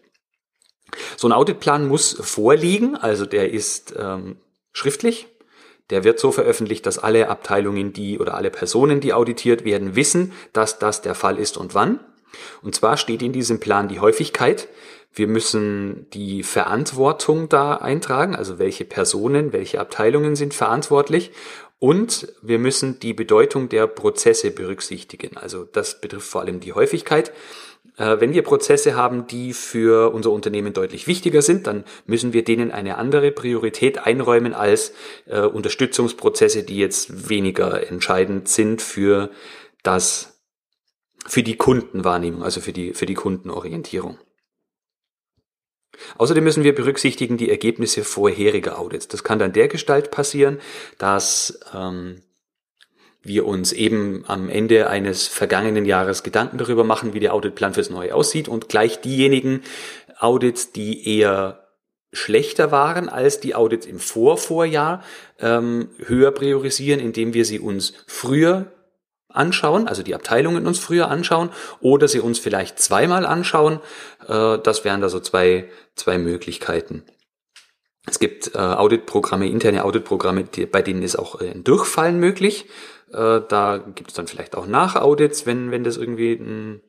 So 1.17 1.27
ein 1.27 1.31
Auditplan 1.31 1.87
muss 1.87 2.17
vorliegen, 2.19 2.95
also 2.95 3.25
der 3.25 3.51
ist 3.51 3.93
ähm, 3.97 4.37
schriftlich, 4.71 5.27
der 5.89 6.03
wird 6.03 6.19
so 6.19 6.31
veröffentlicht, 6.31 6.85
dass 6.85 6.97
alle 6.97 7.29
Abteilungen, 7.29 7.93
die 7.93 8.19
oder 8.19 8.35
alle 8.35 8.49
Personen, 8.49 8.99
die 8.99 9.13
auditiert 9.13 9.65
werden, 9.65 9.95
wissen, 9.95 10.31
dass 10.53 10.79
das 10.79 11.01
der 11.01 11.15
Fall 11.15 11.37
ist 11.37 11.57
und 11.57 11.75
wann. 11.75 11.99
Und 12.61 12.73
zwar 12.75 12.97
steht 12.97 13.21
in 13.21 13.33
diesem 13.33 13.59
Plan 13.59 13.87
die 13.87 13.99
Häufigkeit. 13.99 14.67
Wir 15.13 15.27
müssen 15.27 16.09
die 16.11 16.41
Verantwortung 16.41 17.47
da 17.47 17.75
eintragen, 17.75 18.35
also 18.35 18.57
welche 18.57 18.85
Personen, 18.85 19.53
welche 19.53 19.79
Abteilungen 19.79 20.35
sind 20.35 20.55
verantwortlich 20.55 21.31
Und 21.83 22.31
wir 22.41 22.59
müssen 22.59 23.01
die 23.01 23.13
Bedeutung 23.13 23.67
der 23.67 23.87
Prozesse 23.87 24.51
berücksichtigen. 24.51 25.35
Also 25.35 25.65
das 25.65 25.99
betrifft 25.99 26.29
vor 26.29 26.39
allem 26.39 26.61
die 26.61 26.71
Häufigkeit. 26.71 27.33
Äh, 27.97 28.21
wenn 28.21 28.31
wir 28.31 28.41
Prozesse 28.41 28.95
haben, 28.95 29.27
die 29.27 29.51
für 29.51 30.13
unser 30.13 30.31
Unternehmen 30.31 30.71
deutlich 30.71 31.07
wichtiger 31.07 31.41
sind, 31.41 31.67
dann 31.67 31.83
müssen 32.05 32.31
wir 32.31 32.45
denen 32.45 32.71
eine 32.71 32.97
andere 32.97 33.31
Priorität 33.31 33.99
einräumen 33.99 34.53
als 34.53 34.93
äh, 35.25 35.41
Unterstützungsprozesse, 35.41 36.63
die 36.63 36.77
jetzt 36.77 37.27
weniger 37.27 37.85
entscheidend 37.91 38.47
sind 38.47 38.81
für 38.81 39.29
das, 39.83 40.41
für 41.25 41.43
die 41.43 41.57
Kundenwahrnehmung, 41.57 42.43
also 42.43 42.61
für 42.61 42.71
die, 42.71 42.93
für 42.93 43.07
die 43.07 43.15
Kundenorientierung. 43.15 44.19
Außerdem 46.17 46.43
müssen 46.43 46.63
wir 46.63 46.75
berücksichtigen 46.75 47.37
die 47.37 47.49
Ergebnisse 47.49 48.03
vorheriger 48.03 48.79
Audits. 48.79 49.07
Das 49.07 49.23
kann 49.23 49.39
dann 49.39 49.53
der 49.53 49.67
Gestalt 49.67 50.11
passieren, 50.11 50.59
dass 50.97 51.59
ähm, 51.73 52.21
wir 53.21 53.45
uns 53.45 53.71
eben 53.71 54.25
am 54.27 54.49
Ende 54.49 54.89
eines 54.89 55.27
vergangenen 55.27 55.85
Jahres 55.85 56.23
Gedanken 56.23 56.57
darüber 56.57 56.83
machen, 56.83 57.13
wie 57.13 57.19
der 57.19 57.33
Auditplan 57.33 57.73
fürs 57.73 57.89
Neue 57.89 58.13
aussieht 58.13 58.47
und 58.47 58.69
gleich 58.69 59.01
diejenigen 59.01 59.61
Audits, 60.19 60.71
die 60.71 61.07
eher 61.17 61.67
schlechter 62.11 62.71
waren 62.71 63.09
als 63.09 63.39
die 63.39 63.55
Audits 63.55 63.85
im 63.85 63.99
Vorvorjahr, 63.99 65.03
ähm, 65.39 65.89
höher 66.05 66.31
priorisieren, 66.31 66.99
indem 66.99 67.33
wir 67.33 67.45
sie 67.45 67.59
uns 67.59 67.93
früher 68.07 68.71
anschauen, 69.33 69.87
also 69.87 70.03
die 70.03 70.15
Abteilungen 70.15 70.67
uns 70.67 70.79
früher 70.79 71.09
anschauen 71.09 71.49
oder 71.81 72.07
sie 72.07 72.19
uns 72.19 72.39
vielleicht 72.39 72.79
zweimal 72.79 73.25
anschauen. 73.25 73.79
Äh, 74.27 74.59
das 74.59 74.83
wären 74.85 75.01
da 75.01 75.09
so 75.09 75.19
zwei, 75.19 75.69
zwei 75.95 76.17
Möglichkeiten. 76.17 77.03
Es 78.05 78.19
gibt 78.19 78.53
äh, 78.53 78.57
Auditprogramme, 78.57 79.47
interne 79.47 79.85
Auditprogramme, 79.85 80.45
bei 80.71 80.81
denen 80.81 81.03
ist 81.03 81.15
auch 81.15 81.39
ein 81.39 81.63
Durchfallen 81.63 82.19
möglich. 82.19 82.65
Äh, 83.13 83.41
da 83.47 83.77
gibt 83.77 84.09
es 84.09 84.15
dann 84.15 84.27
vielleicht 84.27 84.57
auch 84.57 84.65
Nachaudits, 84.65 85.45
wenn, 85.45 85.71
wenn 85.71 85.83
das 85.83 85.97
irgendwie 85.97 86.33
ein 86.33 86.81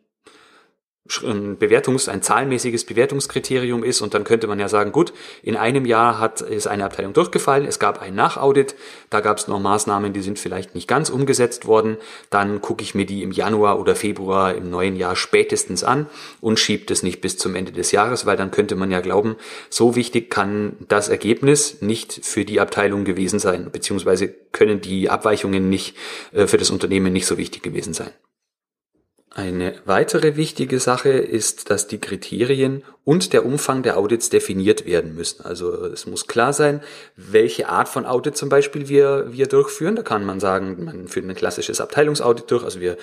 ein 1.23 1.59
Bewertungs-, 1.59 2.09
ein 2.09 2.23
zahlenmäßiges 2.23 2.85
Bewertungskriterium 2.85 3.85
ist 3.85 4.01
und 4.01 4.15
dann 4.15 4.25
könnte 4.25 4.47
man 4.47 4.59
ja 4.59 4.69
sagen, 4.69 4.91
gut, 4.91 5.13
in 5.43 5.55
einem 5.55 5.85
Jahr 5.85 6.19
hat, 6.19 6.41
ist 6.41 6.67
eine 6.67 6.87
Abteilung 6.87 7.13
durchgefallen, 7.13 7.67
es 7.67 7.79
gab 7.79 8.01
ein 8.01 8.15
Nachaudit, 8.15 8.75
da 9.11 9.21
gab 9.21 9.37
es 9.37 9.47
noch 9.47 9.61
Maßnahmen, 9.61 10.15
die 10.15 10.23
sind 10.23 10.39
vielleicht 10.39 10.75
nicht 10.75 10.89
ganz 10.89 11.11
umgesetzt 11.11 11.67
worden, 11.67 11.99
dann 12.31 12.63
gucke 12.63 12.83
ich 12.83 12.95
mir 12.95 13.05
die 13.05 13.23
im 13.23 13.33
Januar 13.33 13.79
oder 13.79 13.95
Februar 13.95 14.55
im 14.55 14.71
neuen 14.71 14.97
Jahr 14.97 15.15
spätestens 15.15 15.85
an 15.85 16.07
und 16.41 16.59
schiebe 16.59 16.87
das 16.87 17.03
nicht 17.03 17.21
bis 17.21 17.37
zum 17.37 17.55
Ende 17.55 17.73
des 17.73 17.93
Jahres, 17.93 18.25
weil 18.25 18.39
dann 18.39 18.51
könnte 18.51 18.75
man 18.75 18.91
ja 18.91 19.01
glauben, 19.01 19.37
so 19.69 19.97
wichtig 19.97 20.31
kann 20.31 20.77
das 20.89 21.11
Ergebnis 21.11 21.83
nicht 21.83 22.25
für 22.25 22.47
die 22.47 22.61
Abteilung 22.61 23.05
gewesen 23.05 23.39
sein, 23.39 23.71
beziehungsweise 23.71 24.29
können 24.53 24.81
die 24.81 25.11
Abweichungen 25.11 25.69
nicht 25.69 25.97
äh, 26.33 26.47
für 26.47 26.57
das 26.57 26.71
Unternehmen 26.71 27.13
nicht 27.13 27.27
so 27.27 27.37
wichtig 27.37 27.63
gewesen 27.63 27.93
sein. 27.93 28.11
Eine 29.37 29.75
weitere 29.85 30.37
wichtige 30.37 30.79
Sache 30.79 31.09
ist, 31.09 31.69
dass 31.69 31.89
die 31.89 31.99
Kriterien 31.99 32.85
und 33.03 33.33
der 33.33 33.45
Umfang 33.45 33.83
der 33.83 33.99
Audits 33.99 34.31
definiert 34.31 34.87
werden 34.87 35.17
müssen. 35.17 35.45
Also 35.45 35.73
es 35.87 36.07
muss 36.07 36.29
klar 36.29 36.53
sein, 36.53 36.81
welche 37.17 37.69
Art 37.69 37.89
von 37.89 38.07
Audit 38.07 38.37
zum 38.37 38.49
Beispiel 38.49 38.89
wir, 38.89 39.33
wir 39.33 39.49
durchführen. 39.49 39.97
Da 39.97 40.03
kann 40.05 40.25
man 40.25 40.39
sagen, 40.39 40.85
man 40.85 41.09
führt 41.09 41.29
ein 41.29 41.35
klassisches 41.35 41.81
Abteilungsaudit 41.81 42.49
durch. 42.49 42.63
Also 42.63 42.79
wir 42.79 42.97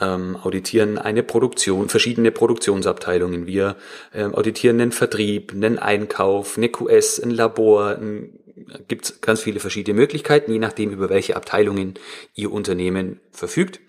ähm, 0.00 0.36
auditieren 0.40 0.98
eine 0.98 1.24
Produktion, 1.24 1.88
verschiedene 1.88 2.30
Produktionsabteilungen. 2.30 3.48
Wir 3.48 3.74
ähm, 4.14 4.36
auditieren 4.36 4.80
einen 4.80 4.92
Vertrieb, 4.92 5.50
einen 5.52 5.80
Einkauf, 5.80 6.56
eine 6.56 6.68
QS, 6.68 7.18
ein 7.18 7.30
Labor. 7.30 7.96
Ein, 7.96 8.38
gibt 8.86 9.20
ganz 9.20 9.40
viele 9.40 9.58
verschiedene 9.58 9.96
Möglichkeiten, 9.96 10.52
je 10.52 10.60
nachdem, 10.60 10.92
über 10.92 11.10
welche 11.10 11.34
Abteilungen 11.34 11.94
Ihr 12.34 12.52
Unternehmen 12.52 13.18
verfügt. 13.32 13.80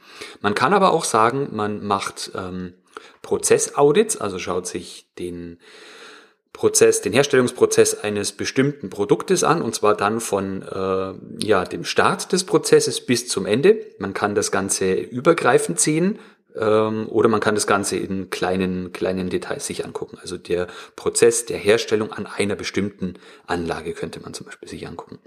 Man 0.41 0.55
kann 0.55 0.73
aber 0.73 0.91
auch 0.91 1.03
sagen, 1.03 1.49
man 1.51 1.85
macht 1.85 2.31
ähm, 2.35 2.73
Prozessaudits, 3.21 4.17
also 4.17 4.39
schaut 4.39 4.67
sich 4.67 5.07
den 5.17 5.59
Prozess, 6.53 7.01
den 7.01 7.13
Herstellungsprozess 7.13 8.03
eines 8.03 8.31
bestimmten 8.31 8.89
Produktes 8.89 9.43
an, 9.43 9.61
und 9.61 9.73
zwar 9.73 9.97
dann 9.97 10.19
von 10.21 10.61
äh, 10.61 11.45
ja, 11.45 11.65
dem 11.65 11.83
Start 11.83 12.31
des 12.31 12.43
Prozesses 12.43 13.05
bis 13.05 13.27
zum 13.27 13.47
Ende. 13.47 13.79
Man 13.97 14.13
kann 14.13 14.35
das 14.35 14.51
Ganze 14.51 14.93
übergreifend 14.93 15.79
sehen 15.79 16.19
ähm, 16.55 17.09
oder 17.09 17.27
man 17.27 17.39
kann 17.39 17.55
das 17.55 17.65
Ganze 17.65 17.97
in 17.97 18.29
kleinen, 18.29 18.93
kleinen 18.93 19.31
Details 19.31 19.65
sich 19.65 19.83
angucken. 19.83 20.19
Also 20.21 20.37
der 20.37 20.67
Prozess 20.95 21.47
der 21.47 21.57
Herstellung 21.57 22.11
an 22.13 22.27
einer 22.27 22.55
bestimmten 22.55 23.15
Anlage 23.47 23.93
könnte 23.93 24.19
man 24.19 24.35
zum 24.35 24.45
Beispiel 24.45 24.69
sich 24.69 24.87
angucken. 24.87 25.19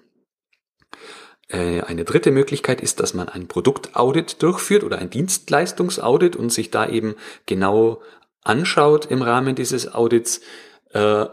Äh, 1.48 1.82
eine 1.82 2.04
dritte 2.04 2.32
Möglichkeit 2.32 2.80
ist, 2.80 2.98
dass 3.00 3.14
man 3.14 3.28
ein 3.28 3.46
Produktaudit 3.46 4.42
durchführt 4.42 4.82
oder 4.82 4.98
ein 4.98 5.10
Dienstleistungsaudit 5.10 6.34
und 6.34 6.52
sich 6.52 6.70
da 6.70 6.88
eben 6.88 7.14
genau 7.46 8.02
anschaut 8.42 9.06
im 9.06 9.22
Rahmen 9.22 9.54
dieses 9.54 9.92
Audits, 9.94 10.40
äh, 10.92 11.26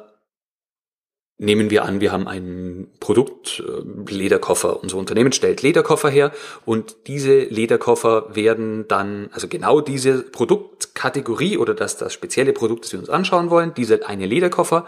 Nehmen 1.44 1.70
wir 1.70 1.84
an, 1.84 2.00
wir 2.00 2.14
haben 2.14 2.26
ein 2.30 2.88
Produkt, 3.02 3.62
äh, 3.68 4.14
Lederkoffer. 4.14 4.82
Unser 4.82 4.96
Unternehmen 4.96 5.34
stellt 5.34 5.62
Lederkoffer 5.62 6.10
her 6.10 6.32
und 6.66 6.96
diese 7.08 7.38
Lederkoffer 7.42 8.34
werden 8.34 8.88
dann, 8.88 9.30
also 9.34 9.50
genau 9.50 9.82
diese 9.82 10.24
Produktkategorie 10.24 11.58
oder 11.58 11.74
das, 11.74 11.98
das 11.98 12.14
spezielle 12.14 12.54
Produkt, 12.54 12.86
das 12.86 12.94
wir 12.94 13.00
uns 13.02 13.10
anschauen 13.10 13.50
wollen, 13.50 13.74
diese 13.76 14.08
eine 14.08 14.26
Lederkoffer, 14.26 14.86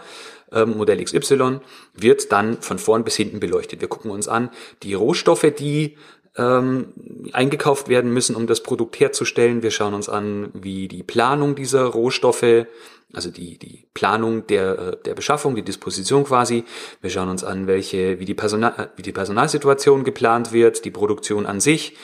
ähm, 0.50 0.78
Modell 0.78 1.04
XY, 1.04 1.60
wird 1.92 2.32
dann 2.32 2.62
von 2.62 2.78
vorn 2.78 3.04
bis 3.04 3.16
hinten 3.16 3.38
beleuchtet. 3.38 3.82
Wir 3.82 3.88
gucken 3.88 4.10
uns 4.10 4.26
an 4.26 4.48
die 4.82 4.94
Rohstoffe, 4.94 5.52
die 5.58 5.98
ähm, 6.36 6.92
eingekauft 7.32 7.88
werden 7.88 8.12
müssen, 8.12 8.36
um 8.36 8.46
das 8.46 8.62
Produkt 8.62 9.00
herzustellen. 9.00 9.62
Wir 9.62 9.70
schauen 9.70 9.94
uns 9.94 10.08
an, 10.08 10.50
wie 10.54 10.88
die 10.88 11.02
Planung 11.02 11.54
dieser 11.54 11.84
Rohstoffe 11.84 12.66
also 13.12 13.30
die, 13.30 13.58
die 13.58 13.84
Planung 13.94 14.46
der, 14.46 14.78
äh, 14.78 14.96
der 15.04 15.14
Beschaffung, 15.14 15.54
die 15.54 15.62
Disposition 15.62 16.24
quasi. 16.24 16.64
Wir 17.00 17.10
schauen 17.10 17.28
uns 17.28 17.44
an, 17.44 17.66
welche, 17.66 18.18
wie 18.20 18.24
die, 18.24 18.34
Personal, 18.34 18.90
wie 18.96 19.02
die 19.02 19.12
Personalsituation 19.12 20.04
geplant 20.04 20.52
wird, 20.52 20.84
die 20.84 20.90
Produktion 20.90 21.46
an 21.46 21.60
sich, 21.60 21.96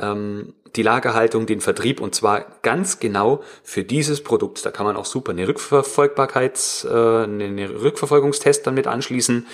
ähm, 0.00 0.54
die 0.76 0.82
Lagerhaltung, 0.82 1.46
den 1.46 1.60
Vertrieb 1.60 2.00
und 2.00 2.14
zwar 2.14 2.44
ganz 2.62 3.00
genau 3.00 3.42
für 3.62 3.82
dieses 3.82 4.22
Produkt. 4.22 4.64
Da 4.66 4.70
kann 4.70 4.84
man 4.84 4.96
auch 4.96 5.06
super 5.06 5.32
eine 5.32 5.48
Rückverfolgbarkeits, 5.48 6.84
äh, 6.84 6.88
eine 6.88 7.82
Rückverfolgungstest 7.82 8.66
dann 8.66 8.74
mit 8.74 8.86
anschließen. 8.86 9.46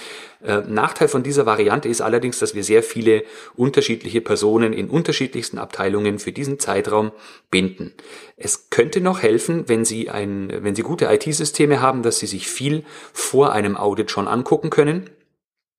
Äh, 0.42 0.62
Nachteil 0.66 1.08
von 1.08 1.22
dieser 1.22 1.46
Variante 1.46 1.88
ist 1.88 2.00
allerdings, 2.00 2.38
dass 2.38 2.54
wir 2.54 2.64
sehr 2.64 2.82
viele 2.82 3.22
unterschiedliche 3.54 4.20
Personen 4.20 4.72
in 4.72 4.90
unterschiedlichsten 4.90 5.58
Abteilungen 5.58 6.18
für 6.18 6.32
diesen 6.32 6.58
Zeitraum 6.58 7.12
binden. 7.50 7.92
Es 8.36 8.70
könnte 8.70 9.00
noch 9.00 9.22
helfen, 9.22 9.68
wenn 9.68 9.84
Sie 9.84 10.10
ein, 10.10 10.52
wenn 10.62 10.74
Sie 10.74 10.82
gute 10.82 11.06
IT-Systeme 11.06 11.80
haben, 11.80 12.02
dass 12.02 12.18
Sie 12.18 12.26
sich 12.26 12.48
viel 12.48 12.84
vor 13.12 13.52
einem 13.52 13.76
Audit 13.76 14.10
schon 14.10 14.26
angucken 14.26 14.70
können 14.70 15.10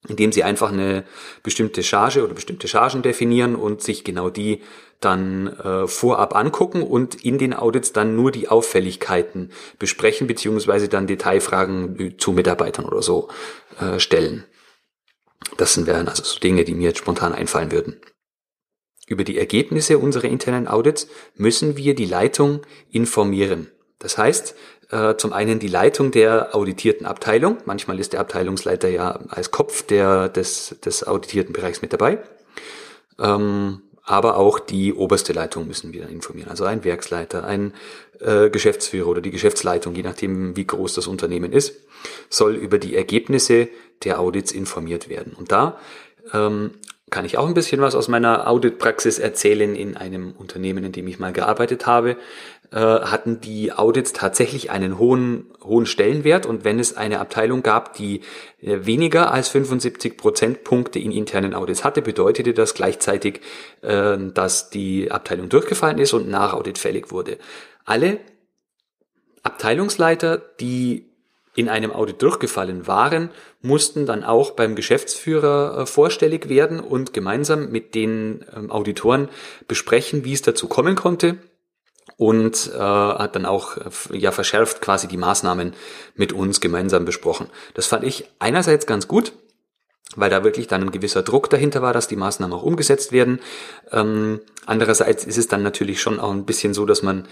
indem 0.08 0.32
sie 0.32 0.44
einfach 0.44 0.72
eine 0.72 1.06
bestimmte 1.44 1.84
Charge 1.84 2.24
oder 2.24 2.34
bestimmte 2.34 2.68
Chargen 2.68 3.02
definieren 3.02 3.56
und 3.56 3.82
sich 3.82 4.04
genau 4.04 4.30
die 4.30 4.62
dann 5.00 5.48
äh, 5.48 5.88
vorab 5.88 6.36
angucken 6.36 6.82
und 6.82 7.24
in 7.24 7.38
den 7.38 7.54
Audits 7.54 7.94
dann 7.94 8.16
nur 8.16 8.32
die 8.32 8.48
Auffälligkeiten 8.50 9.52
besprechen, 9.80 10.28
beziehungsweise 10.28 10.88
dann 10.88 11.08
Detailfragen 11.08 12.16
zu 12.18 12.32
Mitarbeitern 12.32 12.86
oder 12.86 13.02
so 13.02 13.30
äh, 13.80 14.00
stellen. 14.00 14.46
Das 15.58 15.74
sind 15.74 15.88
wären 15.88 16.08
also 16.08 16.24
so 16.24 16.40
Dinge, 16.40 16.64
die 16.64 16.74
mir 16.74 16.90
jetzt 16.90 17.00
spontan 17.00 17.34
einfallen 17.34 17.72
würden. 17.72 18.00
Über 19.08 19.24
die 19.26 19.38
Ergebnisse 19.38 19.98
unserer 19.98 20.26
internen 20.26 20.68
Audits 20.68 21.08
müssen 21.36 21.76
wir 21.76 21.94
die 21.96 22.06
Leitung 22.06 22.62
informieren. 22.90 23.70
Das 24.00 24.18
heißt, 24.18 24.56
äh, 24.94 25.18
zum 25.18 25.34
einen 25.34 25.58
die 25.58 25.68
Leitung 25.68 26.12
der 26.12 26.56
auditierten 26.56 27.08
Abteilung. 27.08 27.58
Manchmal 27.66 28.00
ist 28.00 28.14
der 28.14 28.20
Abteilungsleiter 28.20 28.90
ja 28.90 29.20
als 29.30 29.50
Kopf 29.50 29.82
der, 29.82 30.30
des, 30.30 30.76
des 30.86 31.08
auditierten 31.08 31.52
Bereichs 31.54 31.82
mit 31.82 31.94
dabei. 31.94 32.20
Ähm, 33.20 33.82
aber 34.06 34.38
auch 34.38 34.60
die 34.60 34.94
oberste 34.94 35.34
Leitung 35.34 35.68
müssen 35.68 35.94
wir 35.94 36.10
informieren. 36.10 36.50
Also 36.50 36.66
ein 36.66 36.84
Werksleiter, 36.84 37.46
ein 37.46 37.74
äh, 38.20 38.50
Geschäftsführer 38.50 39.08
oder 39.08 39.22
die 39.22 39.32
Geschäftsleitung, 39.32 39.96
je 39.96 40.04
nachdem, 40.04 40.56
wie 40.56 40.68
groß 40.68 40.94
das 40.94 41.08
Unternehmen 41.08 41.54
ist, 41.54 41.76
soll 42.30 42.56
über 42.56 42.78
die 42.78 42.96
Ergebnisse 42.96 43.70
der 44.04 44.20
Audits 44.20 44.52
informiert 44.52 45.10
werden. 45.10 45.34
Und 45.34 45.52
da 45.52 45.80
ähm, 46.34 46.72
kann 47.10 47.26
ich 47.26 47.38
auch 47.38 47.48
ein 47.48 47.54
bisschen 47.54 47.80
was 47.80 47.96
aus 47.96 48.08
meiner 48.08 48.48
Auditpraxis 48.48 49.20
erzählen 49.20 49.76
in 49.76 49.96
einem 49.96 50.34
Unternehmen, 50.34 50.84
in 50.84 50.92
dem 50.92 51.08
ich 51.08 51.20
mal 51.20 51.32
gearbeitet 51.32 51.86
habe. 51.86 52.18
Äh, 52.74 52.80
hatten 52.80 53.40
die 53.40 53.72
Audits 53.72 54.14
tatsächlich 54.14 54.72
einen 54.72 54.98
hohen, 54.98 55.46
hohen 55.64 55.86
Stellenwert 55.86 56.48
und 56.48 56.64
wenn 56.66 56.80
es 56.80 56.98
eine 56.98 57.20
Abteilung 57.20 57.62
gab, 57.62 57.94
die 57.94 58.22
äh, 58.62 58.80
weniger 58.82 59.32
als 59.32 59.50
75 59.50 60.18
Prozentpunkte 60.18 60.98
in 60.98 61.12
internen 61.12 61.54
Audits 61.54 61.84
hatte, 61.84 62.02
bedeutete 62.02 62.56
das 62.56 62.74
gleichzeitig, 62.74 63.42
äh, 63.84 64.18
dass 64.18 64.72
die 64.72 65.12
Abteilung 65.12 65.50
durchgefallen 65.50 66.00
ist 66.00 66.14
und 66.14 66.28
nach 66.28 66.54
Audit 66.54 66.80
fällig 66.80 67.12
wurde. 67.12 67.38
Alle 67.86 68.18
Abteilungsleiter, 69.44 70.42
die 70.60 71.12
in 71.54 71.70
einem 71.70 71.92
Audit 71.92 72.24
durchgefallen 72.24 72.88
waren, 72.88 73.30
mussten 73.62 74.08
dann 74.08 74.24
auch 74.24 74.52
beim 74.52 74.74
Geschäftsführer 74.74 75.82
äh, 75.82 75.86
vorstellig 75.86 76.50
werden 76.50 76.80
und 76.80 77.14
gemeinsam 77.14 77.70
mit 77.70 77.94
den 77.94 78.44
ähm, 78.56 78.72
Auditoren 78.72 79.30
besprechen, 79.68 80.26
wie 80.26 80.34
es 80.34 80.42
dazu 80.42 80.68
kommen 80.68 80.96
konnte 80.96 81.38
und 82.18 82.72
äh, 82.74 82.80
hat 82.80 83.36
dann 83.36 83.46
auch 83.46 83.78
äh, 83.78 84.18
ja 84.18 84.32
verschärft 84.32 84.82
quasi 84.82 85.08
die 85.08 85.18
Maßnahmen 85.18 85.74
mit 86.16 86.34
uns 86.34 86.62
gemeinsam 86.62 87.06
besprochen. 87.06 87.48
Das 87.74 87.86
fand 87.86 88.04
ich 88.04 88.30
einerseits 88.40 88.86
ganz 88.86 89.08
gut, 89.08 89.34
weil 90.16 90.30
da 90.30 90.44
wirklich 90.44 90.68
dann 90.68 90.84
ein 90.84 90.92
gewisser 90.92 91.24
Druck 91.24 91.50
dahinter 91.50 91.82
war, 91.82 91.94
dass 91.94 92.08
die 92.08 92.16
Maßnahmen 92.16 92.56
auch 92.56 92.64
umgesetzt 92.64 93.12
werden. 93.12 93.40
Ähm, 93.92 94.42
andererseits 94.66 95.26
ist 95.26 95.38
es 95.38 95.48
dann 95.48 95.64
natürlich 95.64 96.02
schon 96.02 96.20
auch 96.20 96.32
ein 96.32 96.46
bisschen 96.46 96.74
so, 96.74 96.86
dass 96.86 97.02
man 97.02 97.28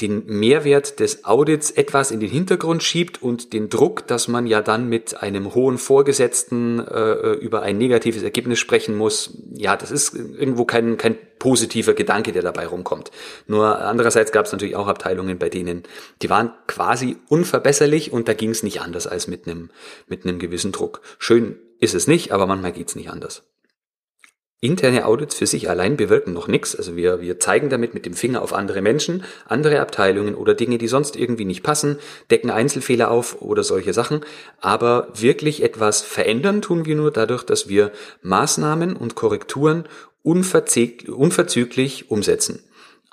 den 0.00 0.26
Mehrwert 0.26 1.00
des 1.00 1.24
Audits 1.24 1.70
etwas 1.70 2.10
in 2.10 2.20
den 2.20 2.30
Hintergrund 2.30 2.82
schiebt 2.82 3.22
und 3.22 3.52
den 3.52 3.68
Druck, 3.68 4.06
dass 4.06 4.28
man 4.28 4.46
ja 4.46 4.62
dann 4.62 4.88
mit 4.88 5.22
einem 5.22 5.54
hohen 5.54 5.78
Vorgesetzten 5.78 6.78
äh, 6.78 7.32
über 7.32 7.62
ein 7.62 7.78
negatives 7.78 8.22
Ergebnis 8.22 8.58
sprechen 8.58 8.96
muss, 8.96 9.38
ja, 9.52 9.76
das 9.76 9.90
ist 9.90 10.14
irgendwo 10.14 10.64
kein, 10.64 10.96
kein 10.96 11.16
positiver 11.38 11.94
Gedanke, 11.94 12.32
der 12.32 12.42
dabei 12.42 12.66
rumkommt. 12.66 13.10
Nur 13.46 13.78
andererseits 13.80 14.32
gab 14.32 14.46
es 14.46 14.52
natürlich 14.52 14.76
auch 14.76 14.88
Abteilungen, 14.88 15.38
bei 15.38 15.48
denen 15.48 15.82
die 16.22 16.30
waren 16.30 16.52
quasi 16.66 17.16
unverbesserlich 17.28 18.12
und 18.12 18.28
da 18.28 18.34
ging 18.34 18.50
es 18.50 18.62
nicht 18.62 18.80
anders 18.80 19.06
als 19.06 19.26
mit 19.26 19.46
einem 19.46 19.70
mit 20.06 20.24
einem 20.24 20.38
gewissen 20.38 20.72
Druck. 20.72 21.00
Schön 21.18 21.58
ist 21.78 21.94
es 21.94 22.06
nicht, 22.06 22.32
aber 22.32 22.46
manchmal 22.46 22.72
geht's 22.72 22.94
nicht 22.94 23.10
anders. 23.10 23.42
Interne 24.62 25.06
Audits 25.06 25.34
für 25.34 25.46
sich 25.46 25.70
allein 25.70 25.96
bewirken 25.96 26.34
noch 26.34 26.46
nichts. 26.46 26.76
Also 26.76 26.94
wir, 26.94 27.22
wir 27.22 27.40
zeigen 27.40 27.70
damit 27.70 27.94
mit 27.94 28.04
dem 28.04 28.12
Finger 28.12 28.42
auf 28.42 28.52
andere 28.52 28.82
Menschen, 28.82 29.24
andere 29.46 29.80
Abteilungen 29.80 30.34
oder 30.34 30.54
Dinge, 30.54 30.76
die 30.76 30.88
sonst 30.88 31.16
irgendwie 31.16 31.46
nicht 31.46 31.62
passen, 31.62 31.98
decken 32.30 32.50
Einzelfehler 32.50 33.10
auf 33.10 33.40
oder 33.40 33.62
solche 33.62 33.94
Sachen. 33.94 34.20
Aber 34.60 35.08
wirklich 35.14 35.62
etwas 35.62 36.02
verändern 36.02 36.60
tun 36.60 36.84
wir 36.84 36.94
nur 36.94 37.10
dadurch, 37.10 37.42
dass 37.42 37.70
wir 37.70 37.90
Maßnahmen 38.20 38.96
und 38.96 39.14
Korrekturen 39.14 39.84
unverzüglich 40.22 42.10
umsetzen. 42.10 42.62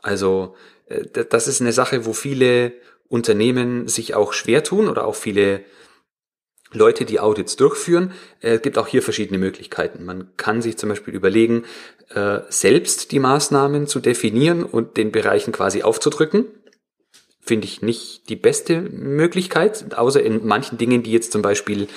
Also 0.02 0.56
äh, 0.88 1.06
das 1.30 1.48
ist 1.48 1.62
eine 1.62 1.72
Sache, 1.72 2.06
wo 2.06 2.12
viele 2.12 2.74
Unternehmen 3.08 3.88
sich 3.88 4.16
auch 4.16 4.34
schwer 4.34 4.66
tun 4.66 4.90
oder 4.90 5.06
auch 5.06 5.16
viele 5.16 5.62
Leute, 6.72 7.06
die 7.06 7.20
Audits 7.20 7.56
durchführen. 7.56 8.12
Äh, 8.42 8.56
es 8.56 8.62
gibt 8.62 8.78
auch 8.78 8.88
hier 8.88 9.02
verschiedene 9.02 9.40
Möglichkeiten. 9.40 10.06
Man 10.06 10.30
kann 10.38 10.62
sich 10.62 10.78
zum 10.78 10.90
Beispiel 10.90 11.14
überlegen, 11.14 11.64
äh, 12.14 12.40
selbst 12.50 13.12
die 13.12 13.20
Maßnahmen 13.20 13.88
zu 13.88 14.00
definieren 14.00 14.64
und 14.64 14.98
den 14.98 15.12
Bereichen 15.12 15.52
quasi 15.52 15.84
aufzudrücken 15.84 16.46
finde 17.48 17.66
ich 17.66 17.82
nicht 17.82 18.30
die 18.30 18.36
beste 18.36 18.82
Möglichkeit, 18.82 19.98
außer 19.98 20.22
in 20.22 20.46
manchen 20.46 20.78
Dingen, 20.78 21.02
die 21.02 21.12
jetzt 21.12 21.32
zum 21.32 21.42
Beispiel 21.42 21.88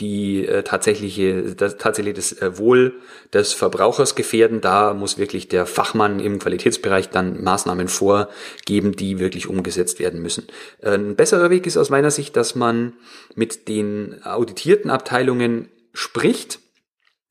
die 0.00 0.46
äh, 0.46 0.64
tatsächliche, 0.64 1.54
das, 1.54 1.76
tatsächlich 1.76 2.14
das 2.14 2.32
äh, 2.32 2.58
Wohl 2.58 3.00
des 3.32 3.52
Verbrauchers 3.52 4.14
gefährden. 4.16 4.60
Da 4.60 4.92
muss 4.92 5.18
wirklich 5.18 5.48
der 5.48 5.66
Fachmann 5.66 6.18
im 6.18 6.40
Qualitätsbereich 6.40 7.10
dann 7.10 7.42
Maßnahmen 7.42 7.88
vorgeben, 7.88 8.92
die 8.96 9.20
wirklich 9.20 9.48
umgesetzt 9.48 10.00
werden 10.00 10.20
müssen. 10.20 10.48
Äh, 10.80 10.94
ein 10.94 11.14
besserer 11.14 11.50
Weg 11.50 11.66
ist 11.66 11.76
aus 11.76 11.90
meiner 11.90 12.10
Sicht, 12.10 12.36
dass 12.36 12.56
man 12.56 12.94
mit 13.36 13.68
den 13.68 14.20
auditierten 14.24 14.90
Abteilungen 14.90 15.68
spricht 15.92 16.58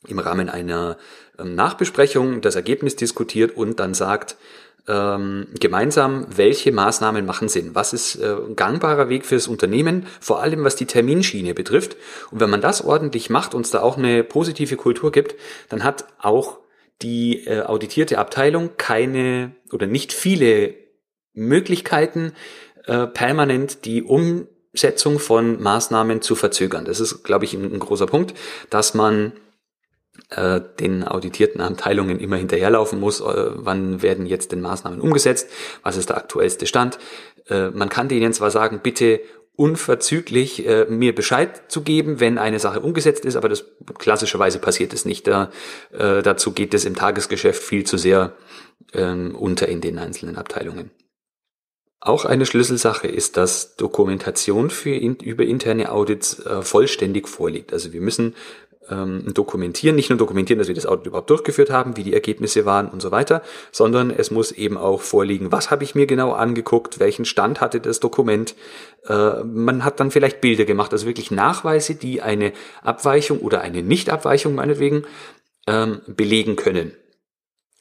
im 0.07 0.19
Rahmen 0.19 0.49
einer 0.49 0.97
ähm, 1.37 1.55
Nachbesprechung 1.55 2.41
das 2.41 2.55
Ergebnis 2.55 2.95
diskutiert 2.95 3.55
und 3.57 3.79
dann 3.79 3.93
sagt, 3.93 4.37
ähm, 4.87 5.47
gemeinsam, 5.59 6.25
welche 6.35 6.71
Maßnahmen 6.71 7.25
machen 7.25 7.47
Sinn. 7.47 7.71
Was 7.73 7.93
ist 7.93 8.15
äh, 8.15 8.35
ein 8.35 8.55
gangbarer 8.55 9.09
Weg 9.09 9.25
fürs 9.25 9.47
Unternehmen, 9.47 10.07
vor 10.19 10.41
allem 10.41 10.63
was 10.63 10.75
die 10.75 10.85
Terminschiene 10.85 11.53
betrifft. 11.53 11.95
Und 12.31 12.39
wenn 12.39 12.49
man 12.49 12.61
das 12.61 12.83
ordentlich 12.83 13.29
macht 13.29 13.53
und 13.53 13.65
es 13.65 13.71
da 13.71 13.81
auch 13.81 13.97
eine 13.97 14.23
positive 14.23 14.75
Kultur 14.75 15.11
gibt, 15.11 15.35
dann 15.69 15.83
hat 15.83 16.05
auch 16.19 16.59
die 17.01 17.45
äh, 17.45 17.61
auditierte 17.61 18.17
Abteilung 18.17 18.71
keine 18.77 19.55
oder 19.71 19.87
nicht 19.87 20.13
viele 20.13 20.75
Möglichkeiten, 21.33 22.33
äh, 22.85 23.07
permanent 23.07 23.85
die 23.85 24.03
Umsetzung 24.03 25.19
von 25.19 25.61
Maßnahmen 25.61 26.21
zu 26.21 26.35
verzögern. 26.35 26.85
Das 26.85 26.99
ist, 26.99 27.23
glaube 27.23 27.45
ich, 27.45 27.53
ein, 27.53 27.73
ein 27.73 27.79
großer 27.79 28.05
Punkt, 28.05 28.33
dass 28.69 28.93
man 28.93 29.33
äh, 30.29 30.61
den 30.79 31.03
auditierten 31.03 31.61
Abteilungen 31.61 32.19
immer 32.19 32.35
hinterherlaufen 32.35 32.99
muss, 32.99 33.21
äh, 33.21 33.23
wann 33.25 34.01
werden 34.01 34.25
jetzt 34.25 34.51
denn 34.51 34.61
Maßnahmen 34.61 35.01
umgesetzt, 35.01 35.49
was 35.81 35.97
ist 35.97 36.09
der 36.09 36.17
aktuellste 36.17 36.67
Stand. 36.67 36.99
Äh, 37.49 37.69
man 37.69 37.89
kann 37.89 38.09
denen 38.09 38.33
zwar 38.33 38.51
sagen, 38.51 38.81
bitte 38.83 39.21
unverzüglich 39.55 40.67
äh, 40.67 40.85
mir 40.85 41.13
Bescheid 41.13 41.71
zu 41.71 41.81
geben, 41.81 42.19
wenn 42.19 42.37
eine 42.37 42.59
Sache 42.59 42.79
umgesetzt 42.79 43.25
ist, 43.25 43.35
aber 43.35 43.49
das 43.49 43.65
klassischerweise 43.97 44.59
passiert 44.59 44.93
es 44.93 45.05
nicht. 45.05 45.27
Da, 45.27 45.51
dazu 45.91 46.53
geht 46.53 46.73
es 46.73 46.85
im 46.85 46.95
Tagesgeschäft 46.95 47.61
viel 47.61 47.83
zu 47.83 47.97
sehr 47.97 48.35
ähm, 48.93 49.35
unter 49.35 49.67
in 49.67 49.81
den 49.81 49.99
einzelnen 49.99 50.37
Abteilungen. 50.37 50.89
Auch 52.05 52.25
eine 52.25 52.45
Schlüsselsache 52.45 53.07
ist, 53.07 53.37
dass 53.37 53.77
Dokumentation 53.77 54.69
für 54.69 54.93
in, 54.93 55.15
über 55.15 55.45
interne 55.45 55.89
Audits 55.89 56.37
äh, 56.39 56.61
vollständig 56.61 57.29
vorliegt. 57.29 57.71
Also 57.71 57.93
wir 57.93 58.01
müssen 58.01 58.35
ähm, 58.89 59.33
dokumentieren, 59.33 59.95
nicht 59.95 60.09
nur 60.09 60.17
dokumentieren, 60.17 60.59
dass 60.59 60.67
wir 60.67 60.75
das 60.75 60.85
Audit 60.85 61.07
überhaupt 61.07 61.29
durchgeführt 61.29 61.69
haben, 61.69 61.97
wie 61.97 62.03
die 62.03 62.13
Ergebnisse 62.13 62.65
waren 62.65 62.87
und 62.87 63.01
so 63.01 63.11
weiter, 63.11 63.41
sondern 63.71 64.11
es 64.11 64.31
muss 64.31 64.51
eben 64.51 64.77
auch 64.77 65.01
vorliegen, 65.01 65.51
was 65.51 65.71
habe 65.71 65.83
ich 65.83 65.95
mir 65.95 66.05
genau 66.05 66.33
angeguckt, 66.33 66.99
welchen 66.99 67.25
Stand 67.25 67.61
hatte 67.61 67.79
das 67.79 67.99
Dokument. 67.99 68.55
Äh, 69.07 69.43
man 69.43 69.83
hat 69.83 69.99
dann 69.99 70.11
vielleicht 70.11 70.41
Bilder 70.41 70.65
gemacht, 70.65 70.91
also 70.91 71.05
wirklich 71.05 71.31
Nachweise, 71.31 71.95
die 71.95 72.21
eine 72.21 72.53
Abweichung 72.81 73.39
oder 73.39 73.61
eine 73.61 73.83
Nichtabweichung 73.83 74.55
meinetwegen 74.55 75.03
ähm, 75.67 76.01
belegen 76.07 76.55
können. 76.55 76.93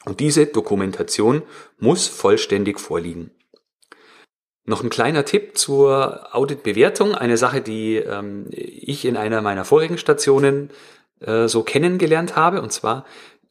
Und 0.05 0.19
diese 0.19 0.45
Dokumentation 0.45 1.43
muss 1.79 2.07
vollständig 2.07 2.79
vorliegen. 2.79 3.31
Noch 4.65 4.81
ein 4.81 4.89
kleiner 4.89 5.25
Tipp 5.25 5.57
zur 5.57 6.33
Auditbewertung. 6.33 7.15
Eine 7.15 7.37
Sache, 7.37 7.61
die 7.61 7.97
ähm, 7.97 8.47
ich 8.51 9.03
in 9.05 9.17
einer 9.17 9.41
meiner 9.41 9.65
vorigen 9.65 9.97
Stationen 9.97 10.69
äh, 11.19 11.47
so 11.47 11.63
kennengelernt 11.63 12.35
habe. 12.37 12.61
Und 12.61 12.71
zwar 12.71 13.05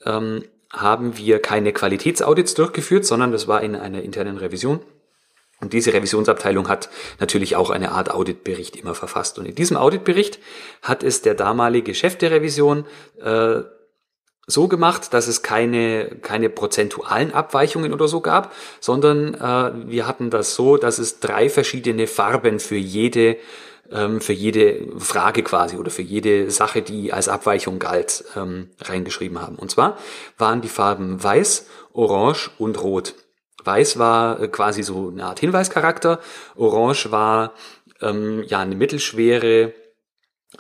ähm, 0.07 0.45
haben 0.71 1.19
wir 1.19 1.41
keine 1.41 1.73
Qualitätsaudits 1.73 2.55
durchgeführt, 2.55 3.05
sondern 3.05 3.31
das 3.31 3.47
war 3.47 3.63
in 3.63 3.77
einer 3.77 4.03
internen 4.03 4.39
Revision. 4.39 4.81
Und 5.61 5.75
diese 5.75 5.93
Revisionsabteilung 5.93 6.69
hat 6.69 6.89
natürlich 7.21 7.55
auch 7.55 7.71
eine 7.71 7.93
Art 7.93 8.11
Auditbericht 8.11 8.75
immer 8.75 8.97
verfasst. 8.97 9.39
Und 9.39 9.47
in 9.47 9.55
diesem 9.55 9.77
Auditbericht 9.77 10.41
hat 10.81 11.05
es 11.05 11.23
der 11.23 11.35
damalige 11.35 11.95
Chef 11.95 12.17
der 12.17 12.33
Revision 12.33 12.85
äh, 13.23 13.61
so 14.47 14.69
gemacht, 14.69 15.15
dass 15.15 15.29
es 15.29 15.43
keine, 15.43 16.07
keine 16.21 16.49
prozentualen 16.51 17.33
Abweichungen 17.33 17.93
oder 17.93 18.09
so 18.09 18.21
gab, 18.21 18.53
sondern 18.81 19.35
äh, 19.35 19.89
wir 19.89 20.07
hatten 20.07 20.31
das 20.31 20.55
so, 20.55 20.77
dass 20.77 20.99
es 20.99 21.21
drei 21.21 21.49
verschiedene 21.49 22.07
Farben 22.07 22.59
für 22.59 22.77
jede, 22.77 23.37
ähm, 23.91 24.21
für 24.21 24.33
jede 24.33 24.89
Frage 24.99 25.43
quasi 25.43 25.77
oder 25.77 25.91
für 25.91 26.03
jede 26.03 26.51
Sache, 26.51 26.83
die 26.83 27.13
als 27.13 27.29
Abweichung 27.29 27.79
galt, 27.79 28.25
ähm, 28.37 28.71
reingeschrieben 28.81 29.41
haben. 29.41 29.57
Und 29.57 29.71
zwar 29.71 29.97
waren 30.39 30.61
die 30.61 30.69
Farben 30.69 31.23
weiß, 31.23 31.67
orange 31.93 32.51
und 32.59 32.83
rot. 32.83 33.15
Weiß 33.65 33.99
war 33.99 34.41
äh, 34.41 34.49
quasi 34.49 34.83
so 34.83 35.09
eine 35.09 35.25
Art 35.25 35.39
Hinweischarakter, 35.39 36.19
orange 36.57 37.13
war 37.13 37.53
ähm, 38.01 38.43
ja 38.49 38.59
eine 38.59 38.75
mittelschwere 38.75 39.73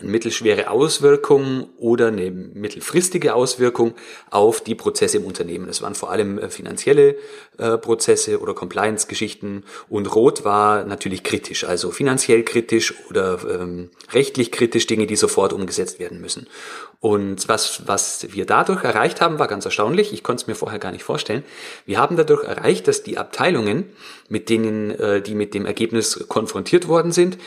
mittelschwere 0.00 0.70
Auswirkung 0.70 1.68
oder 1.76 2.08
eine 2.08 2.30
mittelfristige 2.30 3.34
Auswirkung 3.34 3.94
auf 4.30 4.62
die 4.62 4.74
Prozesse 4.74 5.18
im 5.18 5.24
Unternehmen. 5.24 5.68
Es 5.68 5.82
waren 5.82 5.94
vor 5.94 6.10
allem 6.10 6.38
äh, 6.38 6.48
finanzielle 6.48 7.16
äh, 7.58 7.76
Prozesse 7.76 8.40
oder 8.40 8.54
Compliance-Geschichten 8.54 9.64
und 9.90 10.14
Rot 10.14 10.44
war 10.44 10.84
natürlich 10.84 11.22
kritisch, 11.22 11.64
also 11.64 11.90
finanziell 11.90 12.42
kritisch 12.42 12.94
oder 13.10 13.38
ähm, 13.48 13.90
rechtlich 14.12 14.50
kritisch, 14.50 14.86
Dinge, 14.86 15.06
die 15.06 15.16
sofort 15.16 15.52
umgesetzt 15.52 15.98
werden 15.98 16.20
müssen. 16.20 16.48
Und 17.00 17.48
was, 17.48 17.82
was 17.86 18.28
wir 18.32 18.46
dadurch 18.46 18.84
erreicht 18.84 19.20
haben, 19.20 19.38
war 19.38 19.48
ganz 19.48 19.64
erstaunlich. 19.64 20.12
Ich 20.12 20.22
konnte 20.22 20.42
es 20.42 20.46
mir 20.46 20.54
vorher 20.54 20.78
gar 20.78 20.92
nicht 20.92 21.02
vorstellen. 21.02 21.42
Wir 21.84 21.98
haben 21.98 22.16
dadurch 22.16 22.44
erreicht, 22.44 22.88
dass 22.88 23.02
die 23.02 23.18
Abteilungen, 23.18 23.90
mit 24.28 24.48
denen, 24.48 24.92
äh, 24.92 25.20
die 25.20 25.34
mit 25.34 25.52
dem 25.52 25.66
Ergebnis 25.66 26.26
konfrontiert 26.28 26.88
worden 26.88 27.12
sind, 27.12 27.38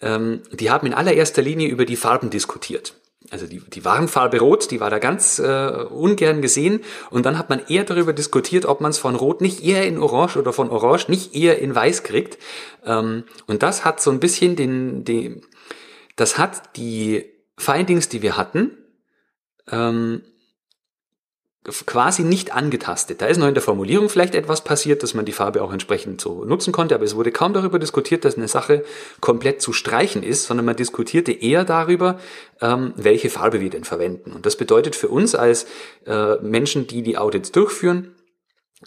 ähm, 0.00 0.42
die 0.52 0.70
haben 0.70 0.86
in 0.86 0.94
allererster 0.94 1.42
Linie 1.42 1.68
über 1.68 1.84
die 1.84 1.96
Farben 1.96 2.30
diskutiert. 2.30 2.94
Also 3.30 3.46
die, 3.46 3.60
die 3.60 3.84
Warnfarbe 3.84 4.38
Rot, 4.38 4.70
die 4.70 4.80
war 4.80 4.90
da 4.90 4.98
ganz 4.98 5.38
äh, 5.38 5.84
ungern 5.90 6.40
gesehen. 6.40 6.80
Und 7.10 7.26
dann 7.26 7.36
hat 7.36 7.50
man 7.50 7.60
eher 7.68 7.84
darüber 7.84 8.12
diskutiert, 8.12 8.64
ob 8.64 8.80
man 8.80 8.90
es 8.90 8.98
von 8.98 9.16
Rot 9.16 9.40
nicht 9.40 9.62
eher 9.62 9.86
in 9.86 9.98
Orange 9.98 10.38
oder 10.38 10.52
von 10.52 10.70
Orange 10.70 11.10
nicht 11.10 11.34
eher 11.34 11.58
in 11.58 11.74
Weiß 11.74 12.04
kriegt. 12.04 12.38
Ähm, 12.86 13.24
und 13.46 13.62
das 13.62 13.84
hat 13.84 14.00
so 14.00 14.10
ein 14.10 14.20
bisschen 14.20 14.56
den, 14.56 15.04
den 15.04 15.42
das 16.16 16.38
hat 16.38 16.76
die 16.76 17.24
Findings, 17.56 18.08
die 18.08 18.22
wir 18.22 18.36
hatten, 18.36 18.70
ähm, 19.70 20.22
quasi 21.86 22.22
nicht 22.22 22.52
angetastet. 22.52 23.20
Da 23.20 23.26
ist 23.26 23.38
noch 23.38 23.48
in 23.48 23.54
der 23.54 23.62
Formulierung 23.62 24.08
vielleicht 24.08 24.34
etwas 24.34 24.64
passiert, 24.64 25.02
dass 25.02 25.14
man 25.14 25.24
die 25.24 25.32
Farbe 25.32 25.62
auch 25.62 25.72
entsprechend 25.72 26.20
so 26.20 26.44
nutzen 26.44 26.72
konnte, 26.72 26.94
aber 26.94 27.04
es 27.04 27.14
wurde 27.14 27.32
kaum 27.32 27.52
darüber 27.52 27.78
diskutiert, 27.78 28.24
dass 28.24 28.36
eine 28.36 28.48
Sache 28.48 28.84
komplett 29.20 29.62
zu 29.62 29.72
streichen 29.72 30.22
ist, 30.22 30.44
sondern 30.44 30.66
man 30.66 30.76
diskutierte 30.76 31.32
eher 31.32 31.64
darüber, 31.64 32.18
ähm, 32.60 32.92
welche 32.96 33.30
Farbe 33.30 33.60
wir 33.60 33.70
denn 33.70 33.84
verwenden. 33.84 34.32
Und 34.32 34.46
das 34.46 34.56
bedeutet 34.56 34.96
für 34.96 35.08
uns 35.08 35.34
als 35.34 35.66
äh, 36.06 36.36
Menschen, 36.36 36.86
die 36.86 37.02
die 37.02 37.18
Audits 37.18 37.52
durchführen, 37.52 38.14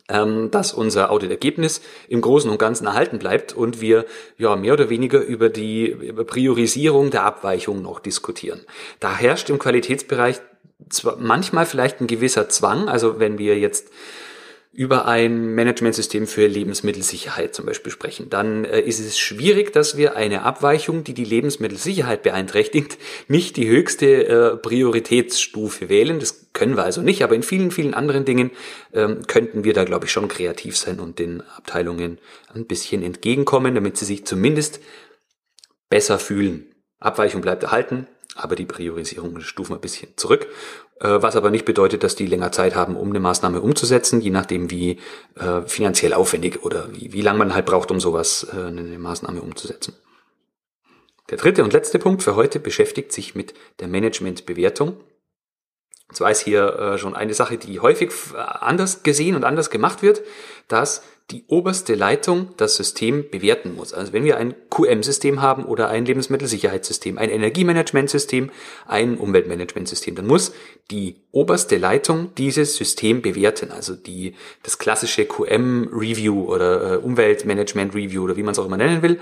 ähm, 0.08 0.52
dass 0.52 0.74
unser 0.74 1.12
Auditergebnis 1.12 1.82
im 2.08 2.22
Großen 2.22 2.50
und 2.50 2.58
Ganzen 2.58 2.88
erhalten 2.88 3.20
bleibt 3.20 3.54
und 3.54 3.82
wir 3.82 4.06
ja 4.38 4.56
mehr 4.56 4.74
oder 4.74 4.90
weniger 4.90 5.20
über 5.20 5.50
die 5.50 6.14
Priorisierung 6.28 7.12
der 7.12 7.24
Abweichung 7.24 7.82
noch 7.82 8.00
diskutieren. 8.00 8.62
Da 9.00 9.16
herrscht 9.16 9.50
im 9.50 9.60
Qualitätsbereich 9.60 10.40
zwar 10.90 11.18
manchmal 11.18 11.66
vielleicht 11.66 12.02
ein 12.02 12.08
gewisser 12.08 12.50
Zwang, 12.50 12.90
also 12.90 13.20
wenn 13.20 13.38
wir 13.38 13.58
jetzt 13.60 13.90
über 14.74 15.06
ein 15.06 15.54
Managementsystem 15.54 16.28
für 16.28 16.48
Lebensmittelsicherheit 16.48 17.54
zum 17.54 17.66
Beispiel 17.66 17.92
sprechen, 17.92 18.30
dann 18.30 18.64
äh, 18.64 18.80
ist 18.80 19.00
es 19.00 19.20
schwierig, 19.20 19.74
dass 19.74 19.98
wir 19.98 20.16
eine 20.16 20.44
Abweichung, 20.44 21.04
die 21.04 21.14
die 21.14 21.26
Lebensmittelsicherheit 21.26 22.24
beeinträchtigt, 22.24 22.98
nicht 23.28 23.58
die 23.58 23.68
höchste 23.68 24.28
äh, 24.28 24.58
Prioritätsstufe 24.58 25.90
wählen. 25.90 26.20
Das 26.20 26.48
können 26.54 26.78
wir 26.78 26.86
also 26.86 27.02
nicht, 27.02 27.22
aber 27.22 27.36
in 27.36 27.44
vielen, 27.44 27.72
vielen 27.72 27.94
anderen 27.94 28.24
Dingen 28.24 28.52
ähm, 28.94 29.28
könnten 29.28 29.66
wir 29.66 29.74
da, 29.74 29.84
glaube 29.84 30.06
ich, 30.06 30.12
schon 30.14 30.30
kreativ 30.30 30.78
sein 30.78 31.02
und 31.02 31.20
den 31.20 31.42
Abteilungen 31.58 32.20
ein 32.54 32.66
bisschen 32.66 33.04
entgegenkommen, 33.04 33.76
damit 33.76 33.98
sie 33.98 34.06
sich 34.06 34.26
zumindest 34.26 34.80
besser 35.90 36.18
fühlen. 36.18 36.74
Abweichung 37.00 37.42
bleibt 37.42 37.64
erhalten, 37.64 38.08
aber 38.36 38.56
die 38.56 38.66
Priorisierung 38.66 39.40
stufen 39.42 39.74
ein 39.74 39.82
bisschen 39.82 40.16
zurück. 40.16 40.48
Äh, 41.02 41.22
was 41.22 41.36
aber 41.36 41.50
nicht 41.50 41.66
bedeutet, 41.66 42.04
dass 42.04 42.16
die 42.16 42.28
länger 42.28 42.52
Zeit 42.52 42.76
haben, 42.76 42.96
um 42.96 43.10
eine 43.10 43.20
Maßnahme 43.20 43.60
umzusetzen, 43.60 44.22
je 44.22 44.30
nachdem, 44.30 44.70
wie 44.70 45.00
äh, 45.36 45.62
finanziell 45.66 46.14
aufwendig 46.14 46.64
oder 46.64 46.94
wie, 46.94 47.12
wie 47.12 47.22
lange 47.22 47.40
man 47.40 47.56
halt 47.56 47.66
braucht, 47.66 47.90
um 47.90 48.00
sowas, 48.00 48.48
äh, 48.54 48.68
eine 48.68 49.00
Maßnahme 49.00 49.42
umzusetzen. 49.42 49.96
Der 51.32 51.38
dritte 51.38 51.64
und 51.64 51.74
letzte 51.74 51.98
Punkt 51.98 52.22
für 52.22 52.36
heute 52.36 52.60
beschäftigt 52.60 53.12
sich 53.14 53.34
mit 53.34 53.54
der 53.80 53.88
Managementbewertung. 53.88 54.98
Und 56.10 56.16
zwar 56.16 56.30
ist 56.30 56.42
hier 56.42 56.98
schon 56.98 57.16
eine 57.16 57.34
Sache, 57.34 57.58
die 57.58 57.80
häufig 57.80 58.12
anders 58.36 59.04
gesehen 59.04 59.38
und 59.38 59.46
anders 59.46 59.70
gemacht 59.70 60.02
wird, 60.02 60.24
dass 60.68 61.04
die 61.32 61.46
oberste 61.48 61.96
Leitung 61.96 62.50
das 62.58 62.76
System 62.76 63.30
bewerten 63.30 63.74
muss. 63.76 63.94
Also 63.94 64.14
wenn 64.14 64.24
wir 64.24 64.38
ein 64.38 64.54
QM-System 64.70 65.42
haben 65.42 65.66
oder 65.66 65.90
ein 65.90 66.06
Lebensmittelsicherheitssystem, 66.06 67.18
ein 67.18 67.30
Energiemanagementsystem, 67.30 68.52
ein 68.86 69.18
Umweltmanagementsystem, 69.18 70.16
dann 70.16 70.28
muss 70.28 70.54
die 70.90 71.22
oberste 71.32 71.78
Leitung 71.78 72.36
dieses 72.36 72.76
System 72.76 73.22
bewerten. 73.22 73.72
Also 73.72 73.96
die, 73.96 74.36
das 74.64 74.78
klassische 74.78 75.26
QM-Review 75.26 76.44
oder 76.44 76.94
äh, 76.94 76.98
Umweltmanagement-Review 76.98 78.24
oder 78.24 78.36
wie 78.36 78.44
man 78.44 78.52
es 78.52 78.60
auch 78.60 78.66
immer 78.66 78.78
nennen 78.78 79.02
will. 79.02 79.20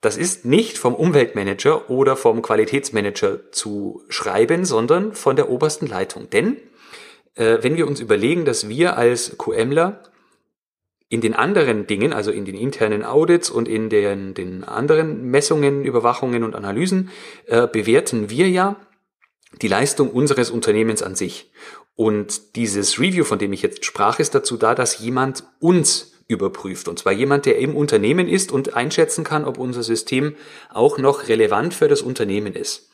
Das 0.00 0.16
ist 0.16 0.44
nicht 0.44 0.76
vom 0.78 0.94
Umweltmanager 0.94 1.88
oder 1.90 2.16
vom 2.16 2.42
Qualitätsmanager 2.42 3.52
zu 3.52 4.02
schreiben, 4.08 4.64
sondern 4.64 5.14
von 5.14 5.36
der 5.36 5.50
obersten 5.50 5.86
Leitung. 5.86 6.28
Denn 6.30 6.58
äh, 7.34 7.58
wenn 7.62 7.76
wir 7.76 7.86
uns 7.86 8.00
überlegen, 8.00 8.44
dass 8.44 8.68
wir 8.68 8.96
als 8.96 9.36
QMler 9.38 10.02
in 11.08 11.20
den 11.20 11.34
anderen 11.34 11.86
Dingen, 11.86 12.12
also 12.12 12.30
in 12.30 12.44
den 12.44 12.56
internen 12.56 13.04
Audits 13.04 13.50
und 13.50 13.68
in 13.68 13.90
den, 13.90 14.34
den 14.34 14.64
anderen 14.64 15.30
Messungen, 15.30 15.84
Überwachungen 15.84 16.42
und 16.42 16.54
Analysen, 16.54 17.10
äh, 17.46 17.66
bewerten 17.66 18.30
wir 18.30 18.48
ja 18.48 18.76
die 19.62 19.68
Leistung 19.68 20.10
unseres 20.10 20.50
Unternehmens 20.50 21.02
an 21.02 21.14
sich. 21.14 21.52
Und 21.94 22.56
dieses 22.56 22.98
Review, 22.98 23.24
von 23.24 23.38
dem 23.38 23.52
ich 23.52 23.62
jetzt 23.62 23.84
sprach, 23.84 24.18
ist 24.18 24.34
dazu 24.34 24.56
da, 24.56 24.74
dass 24.74 24.98
jemand 24.98 25.44
uns 25.60 26.14
überprüft. 26.26 26.88
Und 26.88 26.98
zwar 26.98 27.12
jemand, 27.12 27.46
der 27.46 27.58
im 27.58 27.76
Unternehmen 27.76 28.28
ist 28.28 28.50
und 28.50 28.74
einschätzen 28.74 29.24
kann, 29.24 29.44
ob 29.44 29.58
unser 29.58 29.82
System 29.82 30.34
auch 30.70 30.98
noch 30.98 31.28
relevant 31.28 31.74
für 31.74 31.86
das 31.86 32.02
Unternehmen 32.02 32.54
ist. 32.54 32.90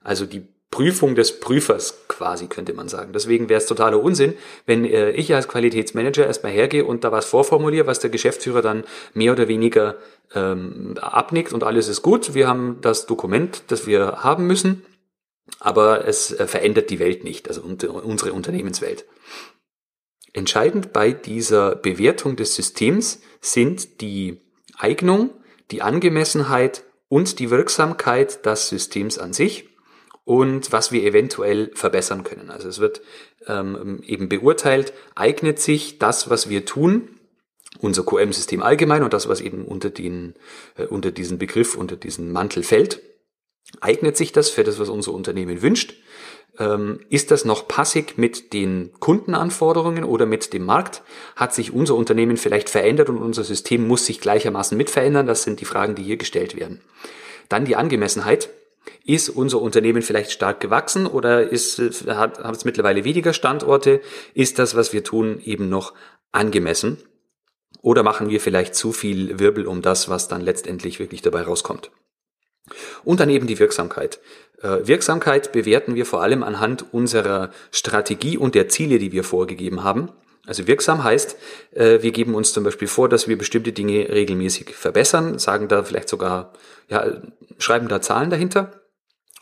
Also 0.00 0.24
die 0.24 0.46
Prüfung 0.70 1.14
des 1.14 1.40
Prüfers 1.40 2.04
quasi, 2.08 2.46
könnte 2.46 2.74
man 2.74 2.88
sagen. 2.88 3.12
Deswegen 3.12 3.48
wäre 3.48 3.58
es 3.58 3.66
totaler 3.66 4.02
Unsinn, 4.02 4.34
wenn 4.66 4.84
äh, 4.84 5.10
ich 5.12 5.34
als 5.34 5.48
Qualitätsmanager 5.48 6.26
erstmal 6.26 6.52
hergehe 6.52 6.84
und 6.84 7.04
da 7.04 7.12
was 7.12 7.24
vorformuliere, 7.24 7.86
was 7.86 8.00
der 8.00 8.10
Geschäftsführer 8.10 8.60
dann 8.60 8.84
mehr 9.14 9.32
oder 9.32 9.48
weniger 9.48 9.96
ähm, 10.34 10.94
abnickt 11.00 11.54
und 11.54 11.64
alles 11.64 11.88
ist 11.88 12.02
gut. 12.02 12.34
Wir 12.34 12.48
haben 12.48 12.78
das 12.82 13.06
Dokument, 13.06 13.62
das 13.68 13.86
wir 13.86 14.22
haben 14.22 14.46
müssen, 14.46 14.84
aber 15.58 16.06
es 16.06 16.32
äh, 16.32 16.46
verändert 16.46 16.90
die 16.90 16.98
Welt 16.98 17.24
nicht, 17.24 17.48
also 17.48 17.62
unsere 17.62 18.32
Unternehmenswelt. 18.34 19.06
Entscheidend 20.34 20.92
bei 20.92 21.12
dieser 21.12 21.76
Bewertung 21.76 22.36
des 22.36 22.54
Systems 22.54 23.22
sind 23.40 24.02
die 24.02 24.42
Eignung, 24.76 25.30
die 25.70 25.80
Angemessenheit 25.80 26.84
und 27.08 27.38
die 27.38 27.48
Wirksamkeit 27.48 28.44
des 28.44 28.68
Systems 28.68 29.18
an 29.18 29.32
sich 29.32 29.67
und 30.28 30.72
was 30.72 30.92
wir 30.92 31.04
eventuell 31.04 31.70
verbessern 31.72 32.22
können. 32.22 32.50
Also 32.50 32.68
es 32.68 32.80
wird 32.80 33.00
ähm, 33.46 34.02
eben 34.04 34.28
beurteilt, 34.28 34.92
eignet 35.14 35.58
sich 35.58 35.98
das, 35.98 36.28
was 36.28 36.50
wir 36.50 36.66
tun, 36.66 37.08
unser 37.80 38.04
QM-System 38.04 38.62
allgemein 38.62 39.02
und 39.02 39.14
das, 39.14 39.26
was 39.26 39.40
eben 39.40 39.64
unter, 39.64 39.88
den, 39.88 40.34
äh, 40.76 40.84
unter 40.84 41.12
diesen 41.12 41.38
Begriff, 41.38 41.76
unter 41.76 41.96
diesen 41.96 42.30
Mantel 42.30 42.62
fällt, 42.62 43.00
eignet 43.80 44.18
sich 44.18 44.32
das 44.32 44.50
für 44.50 44.64
das, 44.64 44.78
was 44.78 44.90
unser 44.90 45.14
Unternehmen 45.14 45.62
wünscht? 45.62 45.94
Ähm, 46.58 47.00
ist 47.08 47.30
das 47.30 47.46
noch 47.46 47.66
passig 47.66 48.18
mit 48.18 48.52
den 48.52 48.92
Kundenanforderungen 49.00 50.04
oder 50.04 50.26
mit 50.26 50.52
dem 50.52 50.66
Markt? 50.66 51.00
Hat 51.36 51.54
sich 51.54 51.72
unser 51.72 51.94
Unternehmen 51.94 52.36
vielleicht 52.36 52.68
verändert 52.68 53.08
und 53.08 53.16
unser 53.16 53.44
System 53.44 53.88
muss 53.88 54.04
sich 54.04 54.20
gleichermaßen 54.20 54.76
mit 54.76 54.90
verändern? 54.90 55.26
Das 55.26 55.44
sind 55.44 55.60
die 55.60 55.64
Fragen, 55.64 55.94
die 55.94 56.02
hier 56.02 56.18
gestellt 56.18 56.54
werden. 56.54 56.82
Dann 57.48 57.64
die 57.64 57.76
Angemessenheit. 57.76 58.50
Ist 59.04 59.28
unser 59.28 59.60
Unternehmen 59.60 60.02
vielleicht 60.02 60.32
stark 60.32 60.60
gewachsen 60.60 61.06
oder 61.06 61.48
ist, 61.48 61.78
hat, 62.06 62.38
hat 62.38 62.56
es 62.56 62.64
mittlerweile 62.64 63.04
weniger 63.04 63.32
Standorte? 63.32 64.00
Ist 64.34 64.58
das, 64.58 64.74
was 64.74 64.92
wir 64.92 65.04
tun, 65.04 65.40
eben 65.44 65.68
noch 65.68 65.94
angemessen? 66.32 66.98
Oder 67.80 68.02
machen 68.02 68.28
wir 68.28 68.40
vielleicht 68.40 68.74
zu 68.74 68.92
viel 68.92 69.38
Wirbel 69.38 69.66
um 69.66 69.82
das, 69.82 70.08
was 70.08 70.28
dann 70.28 70.40
letztendlich 70.40 70.98
wirklich 70.98 71.22
dabei 71.22 71.42
rauskommt? 71.42 71.90
Und 73.04 73.20
dann 73.20 73.30
eben 73.30 73.46
die 73.46 73.58
Wirksamkeit. 73.58 74.20
Äh, 74.62 74.86
Wirksamkeit 74.86 75.52
bewerten 75.52 75.94
wir 75.94 76.04
vor 76.04 76.22
allem 76.22 76.42
anhand 76.42 76.92
unserer 76.92 77.50
Strategie 77.70 78.36
und 78.36 78.54
der 78.54 78.68
Ziele, 78.68 78.98
die 78.98 79.12
wir 79.12 79.24
vorgegeben 79.24 79.84
haben. 79.84 80.10
Also 80.48 80.66
wirksam 80.66 81.04
heißt, 81.04 81.36
äh, 81.72 82.00
wir 82.00 82.10
geben 82.10 82.34
uns 82.34 82.54
zum 82.54 82.64
Beispiel 82.64 82.88
vor, 82.88 83.10
dass 83.10 83.28
wir 83.28 83.36
bestimmte 83.36 83.72
Dinge 83.72 84.08
regelmäßig 84.08 84.74
verbessern, 84.74 85.38
sagen 85.38 85.68
da 85.68 85.84
vielleicht 85.84 86.08
sogar, 86.08 86.54
ja, 86.88 87.20
schreiben 87.58 87.88
da 87.88 88.00
Zahlen 88.00 88.30
dahinter 88.30 88.80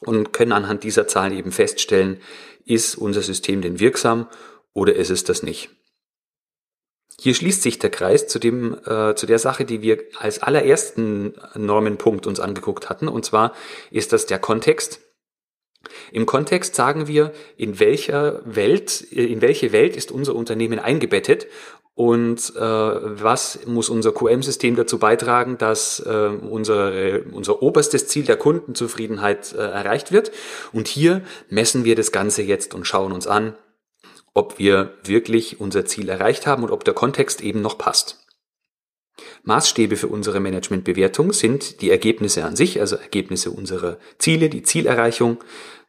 und 0.01 0.33
können 0.33 0.51
anhand 0.51 0.83
dieser 0.83 1.07
Zahlen 1.07 1.33
eben 1.33 1.53
feststellen, 1.53 2.21
ist 2.65 2.97
unser 2.97 3.23
System 3.23 3.63
denn 3.63 3.79
wirksam 3.79 4.29
oder 4.73 4.97
ist 4.97 5.11
es 5.11 5.23
das 5.23 5.45
nicht. 5.45 5.71
Hier 7.21 7.35
schließt 7.35 7.63
sich 7.63 7.79
der 7.79 7.91
Kreis 7.91 8.27
zu 8.27 8.41
dem, 8.41 8.77
äh, 8.85 9.15
zu 9.15 9.27
der 9.27 9.39
Sache, 9.39 9.65
die 9.65 9.83
wir 9.83 10.03
als 10.19 10.43
allerersten 10.43 11.35
Normenpunkt 11.55 12.27
uns 12.27 12.41
angeguckt 12.41 12.91
hatten, 12.91 13.07
und 13.07 13.25
zwar 13.25 13.55
ist 13.93 14.13
das 14.13 14.27
der 14.27 14.41
Kontext. 14.41 15.01
Im 16.13 16.27
Kontext 16.27 16.75
sagen 16.75 17.09
wir, 17.09 17.33
in 17.57 17.81
welcher 17.81 18.41
Welt, 18.45 19.01
in 19.01 19.41
welche 19.43 19.73
Welt 19.73 19.97
ist 19.97 20.11
unser 20.11 20.35
Unternehmen 20.35 20.79
eingebettet 20.79 21.47
und 21.97 22.55
äh, 22.57 22.61
was 22.61 23.61
muss 23.67 23.89
unser 23.89 24.13
QM-System 24.13 24.77
dazu 24.77 24.99
beitragen, 24.99 25.57
dass 25.57 25.99
äh, 26.01 26.29
unsere, 26.29 27.23
unser 27.33 27.63
oberstes 27.63 28.07
Ziel 28.07 28.25
der 28.25 28.37
Kundenzufriedenheit 28.37 29.55
äh, 29.55 29.57
erreicht 29.57 30.13
wird. 30.13 30.31
Und 30.73 30.89
hier 30.89 31.23
messen 31.49 31.87
wir 31.87 31.97
das 31.97 32.13
Ganze 32.13 32.43
jetzt 32.43 32.75
und 32.75 32.87
schauen 32.87 33.13
uns 33.13 33.27
an, 33.27 33.57
ob 34.35 34.59
wir 34.59 34.93
wirklich 35.05 35.59
unser 35.59 35.87
Ziel 35.87 36.11
erreicht 36.11 36.47
haben 36.47 36.65
und 36.65 36.71
ob 36.71 36.85
der 36.85 36.93
Kontext 36.93 37.41
eben 37.41 37.63
noch 37.63 37.79
passt. 37.79 38.26
Maßstäbe 39.47 39.97
für 39.97 40.09
unsere 40.09 40.41
Managementbewertung 40.41 41.33
sind 41.33 41.81
die 41.81 41.91
Ergebnisse 41.91 42.45
an 42.45 42.57
sich, 42.57 42.81
also 42.81 42.97
Ergebnisse 42.97 43.51
unserer 43.51 43.99
Ziele, 44.19 44.49
die 44.49 44.63
Zielerreichung 44.63 45.43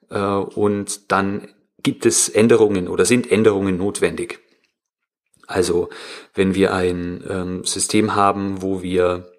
äh, 0.10 0.20
und 0.20 1.12
dann 1.12 1.50
gibt 1.84 2.06
es 2.06 2.30
Änderungen 2.30 2.88
oder 2.88 3.04
sind 3.06 3.32
Änderungen 3.32 3.78
notwendig. 3.78 4.40
Also 5.48 5.90
wenn 6.34 6.54
wir 6.54 6.74
ein 6.74 7.24
ähm, 7.28 7.64
System 7.64 8.16
haben, 8.16 8.62
wo 8.62 8.84
wir 8.84 9.32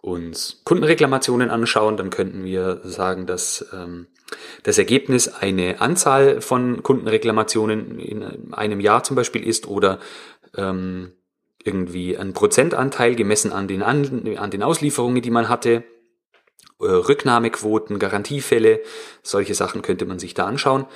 uns 0.00 0.62
Kundenreklamationen 0.64 1.50
anschauen, 1.50 1.96
dann 1.96 2.10
könnten 2.10 2.44
wir 2.44 2.80
sagen, 2.84 3.26
dass 3.26 3.66
ähm, 3.72 4.06
das 4.62 4.78
Ergebnis 4.78 5.28
eine 5.28 5.80
Anzahl 5.80 6.40
von 6.40 6.82
Kundenreklamationen 6.82 7.98
in 7.98 8.54
einem 8.54 8.80
Jahr 8.80 9.02
zum 9.02 9.16
Beispiel 9.16 9.44
ist 9.44 9.66
oder 9.66 9.98
ähm, 10.56 11.12
irgendwie 11.66 12.16
ein 12.16 12.32
Prozentanteil 12.32 13.14
gemessen 13.14 13.52
an 13.52 13.68
den, 13.68 13.82
an, 13.82 14.36
an 14.36 14.50
den 14.50 14.62
Auslieferungen, 14.62 15.20
die 15.20 15.30
man 15.30 15.48
hatte, 15.48 15.84
äh, 16.78 16.84
Rücknahmequoten, 16.84 17.98
Garantiefälle, 17.98 18.80
solche 19.22 19.54
Sachen 19.54 19.82
könnte 19.82 20.06
man 20.06 20.18
sich 20.18 20.34
da 20.34 20.46
anschauen. 20.46 20.86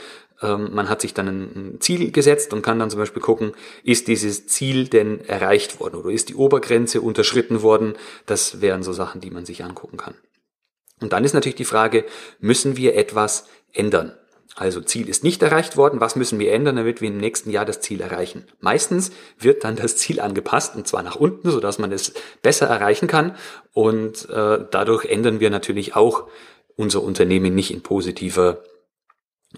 Ähm, 0.42 0.70
man 0.72 0.88
hat 0.88 1.00
sich 1.00 1.14
dann 1.14 1.28
ein 1.28 1.80
Ziel 1.80 2.12
gesetzt 2.12 2.52
und 2.52 2.62
kann 2.62 2.78
dann 2.78 2.90
zum 2.90 3.00
Beispiel 3.00 3.22
gucken, 3.22 3.52
ist 3.82 4.08
dieses 4.08 4.46
Ziel 4.46 4.88
denn 4.88 5.20
erreicht 5.24 5.80
worden 5.80 5.96
oder 5.96 6.10
ist 6.10 6.28
die 6.28 6.34
Obergrenze 6.34 7.00
unterschritten 7.00 7.62
worden? 7.62 7.94
Das 8.26 8.60
wären 8.60 8.82
so 8.82 8.92
Sachen, 8.92 9.20
die 9.20 9.30
man 9.30 9.44
sich 9.44 9.64
angucken 9.64 9.96
kann. 9.96 10.14
Und 11.00 11.12
dann 11.12 11.24
ist 11.24 11.32
natürlich 11.32 11.56
die 11.56 11.64
Frage, 11.64 12.04
müssen 12.40 12.76
wir 12.76 12.94
etwas 12.94 13.46
ändern? 13.72 14.14
Also 14.56 14.80
Ziel 14.80 15.08
ist 15.08 15.22
nicht 15.22 15.42
erreicht 15.42 15.76
worden, 15.76 16.00
was 16.00 16.16
müssen 16.16 16.38
wir 16.38 16.52
ändern, 16.52 16.76
damit 16.76 17.00
wir 17.00 17.08
im 17.08 17.18
nächsten 17.18 17.50
Jahr 17.50 17.64
das 17.64 17.80
Ziel 17.80 18.00
erreichen? 18.00 18.46
Meistens 18.60 19.12
wird 19.38 19.64
dann 19.64 19.76
das 19.76 19.96
Ziel 19.96 20.20
angepasst 20.20 20.74
und 20.76 20.88
zwar 20.88 21.02
nach 21.02 21.16
unten, 21.16 21.50
sodass 21.50 21.78
man 21.78 21.92
es 21.92 22.12
besser 22.42 22.66
erreichen 22.66 23.06
kann 23.06 23.36
und 23.72 24.28
äh, 24.28 24.58
dadurch 24.70 25.04
ändern 25.04 25.40
wir 25.40 25.50
natürlich 25.50 25.94
auch 25.94 26.26
unser 26.76 27.02
Unternehmen 27.02 27.54
nicht 27.54 27.70
in 27.70 27.82
positiver 27.82 28.62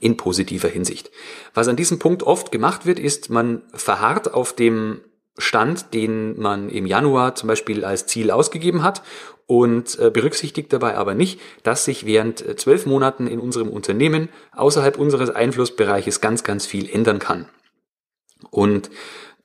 in 0.01 0.17
positiver 0.17 0.69
Hinsicht. 0.69 1.11
Was 1.53 1.69
an 1.69 1.77
diesem 1.77 1.99
Punkt 1.99 2.23
oft 2.23 2.51
gemacht 2.51 2.87
wird, 2.87 2.99
ist, 2.99 3.29
man 3.29 3.63
verharrt 3.75 4.33
auf 4.33 4.55
dem 4.55 5.03
Stand, 5.37 5.93
den 5.93 6.41
man 6.41 6.71
im 6.71 6.87
Januar 6.87 7.35
zum 7.35 7.49
Beispiel 7.49 7.85
als 7.85 8.07
Ziel 8.07 8.31
ausgegeben 8.31 8.83
hat 8.83 9.03
und 9.47 9.99
äh, 9.99 10.11
berücksichtigt 10.11 10.73
dabei 10.73 10.97
aber 10.97 11.15
nicht, 11.15 11.41
dass 11.63 11.85
sich 11.85 12.07
während 12.07 12.47
äh, 12.47 12.57
zwölf 12.57 12.87
Monaten 12.87 13.27
in 13.27 13.41
unserem 13.41 13.69
Unternehmen 13.69 14.29
außerhalb 14.53 14.99
unseres 14.99 15.31
Einflussbereiches 15.31 16.21
ganz, 16.21 16.45
ganz 16.45 16.67
viel 16.67 16.89
ändern 16.89 17.19
kann. 17.19 17.49
Und 18.51 18.91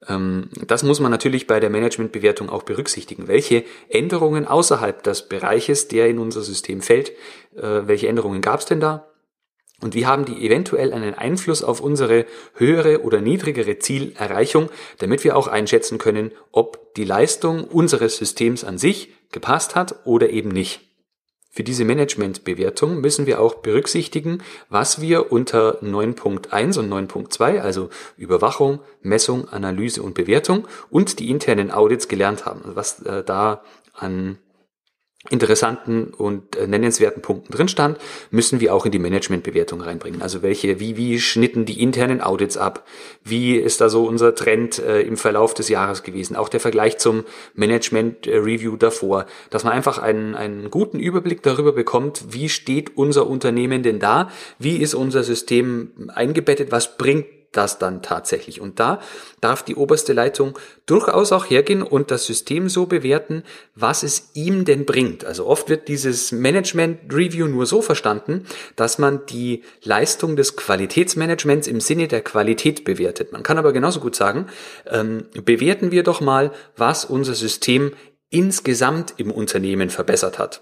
ähm, 0.07 0.49
das 0.65 0.83
muss 0.83 0.99
man 0.99 1.11
natürlich 1.11 1.47
bei 1.47 1.59
der 1.59 1.69
Managementbewertung 1.69 2.49
auch 2.49 2.63
berücksichtigen. 2.63 3.27
Welche 3.27 3.63
Änderungen 3.89 4.47
außerhalb 4.47 5.03
des 5.03 5.27
Bereiches, 5.27 5.87
der 5.87 6.07
in 6.07 6.19
unser 6.19 6.41
System 6.41 6.81
fällt, 6.81 7.09
äh, 7.55 7.81
welche 7.85 8.07
Änderungen 8.07 8.41
gab 8.41 8.59
es 8.59 8.65
denn 8.65 8.79
da? 8.79 9.07
Und 9.79 9.93
wie 9.93 10.07
haben 10.07 10.25
die 10.25 10.43
eventuell 10.43 10.91
einen 10.91 11.13
Einfluss 11.13 11.63
auf 11.63 11.81
unsere 11.81 12.25
höhere 12.55 13.03
oder 13.03 13.21
niedrigere 13.21 13.77
Zielerreichung, 13.77 14.69
damit 14.97 15.23
wir 15.23 15.35
auch 15.35 15.47
einschätzen 15.47 15.99
können, 15.99 16.31
ob 16.51 16.95
die 16.95 17.03
Leistung 17.03 17.63
unseres 17.65 18.17
Systems 18.17 18.63
an 18.63 18.79
sich 18.79 19.13
gepasst 19.31 19.75
hat 19.75 19.95
oder 20.05 20.29
eben 20.29 20.49
nicht. 20.49 20.81
Für 21.57 21.63
diese 21.63 21.85
Managementbewertung 21.85 23.01
müssen 23.01 23.25
wir 23.25 23.41
auch 23.41 23.55
berücksichtigen, 23.55 24.43
was 24.69 25.01
wir 25.01 25.31
unter 25.31 25.81
9.1 25.81 26.77
und 26.77 26.93
9.2, 26.93 27.59
also 27.61 27.89
Überwachung, 28.15 28.79
Messung, 29.01 29.49
Analyse 29.49 30.03
und 30.03 30.13
Bewertung 30.13 30.67
und 30.91 31.17
die 31.17 31.31
internen 31.31 31.71
Audits 31.71 32.07
gelernt 32.07 32.45
haben, 32.45 32.61
was 32.75 33.01
äh, 33.01 33.23
da 33.23 33.63
an 33.95 34.37
interessanten 35.29 36.13
und 36.17 36.55
äh, 36.55 36.67
nennenswerten 36.67 37.21
Punkten 37.21 37.51
drin 37.51 37.67
stand, 37.67 37.97
müssen 38.31 38.59
wir 38.59 38.73
auch 38.73 38.85
in 38.85 38.91
die 38.91 38.99
Managementbewertung 38.99 39.81
reinbringen. 39.81 40.21
Also 40.21 40.41
welche, 40.41 40.79
wie, 40.79 40.97
wie 40.97 41.19
schnitten 41.19 41.65
die 41.65 41.81
internen 41.81 42.21
Audits 42.21 42.57
ab? 42.57 42.85
Wie 43.23 43.55
ist 43.55 43.81
da 43.81 43.89
so 43.89 44.05
unser 44.05 44.35
Trend 44.35 44.79
äh, 44.79 45.01
im 45.01 45.17
Verlauf 45.17 45.53
des 45.53 45.69
Jahres 45.69 46.03
gewesen? 46.03 46.35
Auch 46.35 46.49
der 46.49 46.59
Vergleich 46.59 46.97
zum 46.97 47.23
Management 47.53 48.27
Review 48.27 48.77
davor, 48.77 49.25
dass 49.49 49.63
man 49.63 49.73
einfach 49.73 49.97
einen, 49.97 50.35
einen 50.35 50.71
guten 50.71 50.99
Überblick 50.99 51.43
darüber 51.43 51.73
bekommt, 51.73 52.25
wie 52.29 52.49
steht 52.49 52.97
unser 52.97 53.27
Unternehmen 53.27 53.83
denn 53.83 53.99
da? 53.99 54.29
Wie 54.59 54.77
ist 54.77 54.93
unser 54.93 55.23
System 55.23 55.91
eingebettet? 56.13 56.71
Was 56.71 56.97
bringt 56.97 57.25
das 57.51 57.79
dann 57.79 58.01
tatsächlich. 58.01 58.61
Und 58.61 58.79
da 58.79 58.99
darf 59.41 59.63
die 59.63 59.75
oberste 59.75 60.13
Leitung 60.13 60.57
durchaus 60.85 61.31
auch 61.31 61.49
hergehen 61.49 61.81
und 61.81 62.11
das 62.11 62.25
System 62.25 62.69
so 62.69 62.85
bewerten, 62.85 63.43
was 63.75 64.03
es 64.03 64.31
ihm 64.33 64.65
denn 64.65 64.85
bringt. 64.85 65.25
Also 65.25 65.45
oft 65.45 65.69
wird 65.69 65.87
dieses 65.87 66.31
Management 66.31 67.13
Review 67.13 67.47
nur 67.47 67.65
so 67.65 67.81
verstanden, 67.81 68.45
dass 68.75 68.97
man 68.97 69.25
die 69.25 69.63
Leistung 69.83 70.35
des 70.35 70.55
Qualitätsmanagements 70.55 71.67
im 71.67 71.79
Sinne 71.79 72.07
der 72.07 72.21
Qualität 72.21 72.83
bewertet. 72.83 73.31
Man 73.31 73.43
kann 73.43 73.57
aber 73.57 73.73
genauso 73.73 73.99
gut 73.99 74.15
sagen, 74.15 74.47
ähm, 74.85 75.25
bewerten 75.43 75.91
wir 75.91 76.03
doch 76.03 76.21
mal, 76.21 76.51
was 76.75 77.05
unser 77.05 77.33
System 77.33 77.91
insgesamt 78.29 79.13
im 79.17 79.31
Unternehmen 79.31 79.89
verbessert 79.89 80.37
hat. 80.37 80.61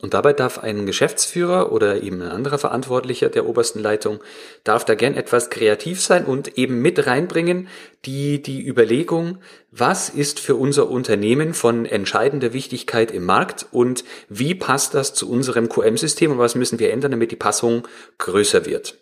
Und 0.00 0.14
dabei 0.14 0.32
darf 0.32 0.58
ein 0.58 0.86
Geschäftsführer 0.86 1.72
oder 1.72 2.02
eben 2.04 2.22
ein 2.22 2.30
anderer 2.30 2.58
Verantwortlicher 2.58 3.30
der 3.30 3.46
obersten 3.46 3.80
Leitung, 3.80 4.20
darf 4.62 4.84
da 4.84 4.94
gern 4.94 5.14
etwas 5.14 5.50
kreativ 5.50 6.00
sein 6.00 6.24
und 6.24 6.56
eben 6.56 6.80
mit 6.80 7.04
reinbringen 7.08 7.66
die, 8.04 8.40
die 8.40 8.64
Überlegung, 8.64 9.38
was 9.72 10.08
ist 10.08 10.38
für 10.38 10.54
unser 10.54 10.88
Unternehmen 10.88 11.52
von 11.52 11.84
entscheidender 11.84 12.52
Wichtigkeit 12.52 13.10
im 13.10 13.24
Markt 13.24 13.66
und 13.72 14.04
wie 14.28 14.54
passt 14.54 14.94
das 14.94 15.14
zu 15.14 15.28
unserem 15.28 15.68
QM-System 15.68 16.30
und 16.30 16.38
was 16.38 16.54
müssen 16.54 16.78
wir 16.78 16.92
ändern, 16.92 17.10
damit 17.10 17.32
die 17.32 17.36
Passung 17.36 17.88
größer 18.18 18.66
wird. 18.66 18.98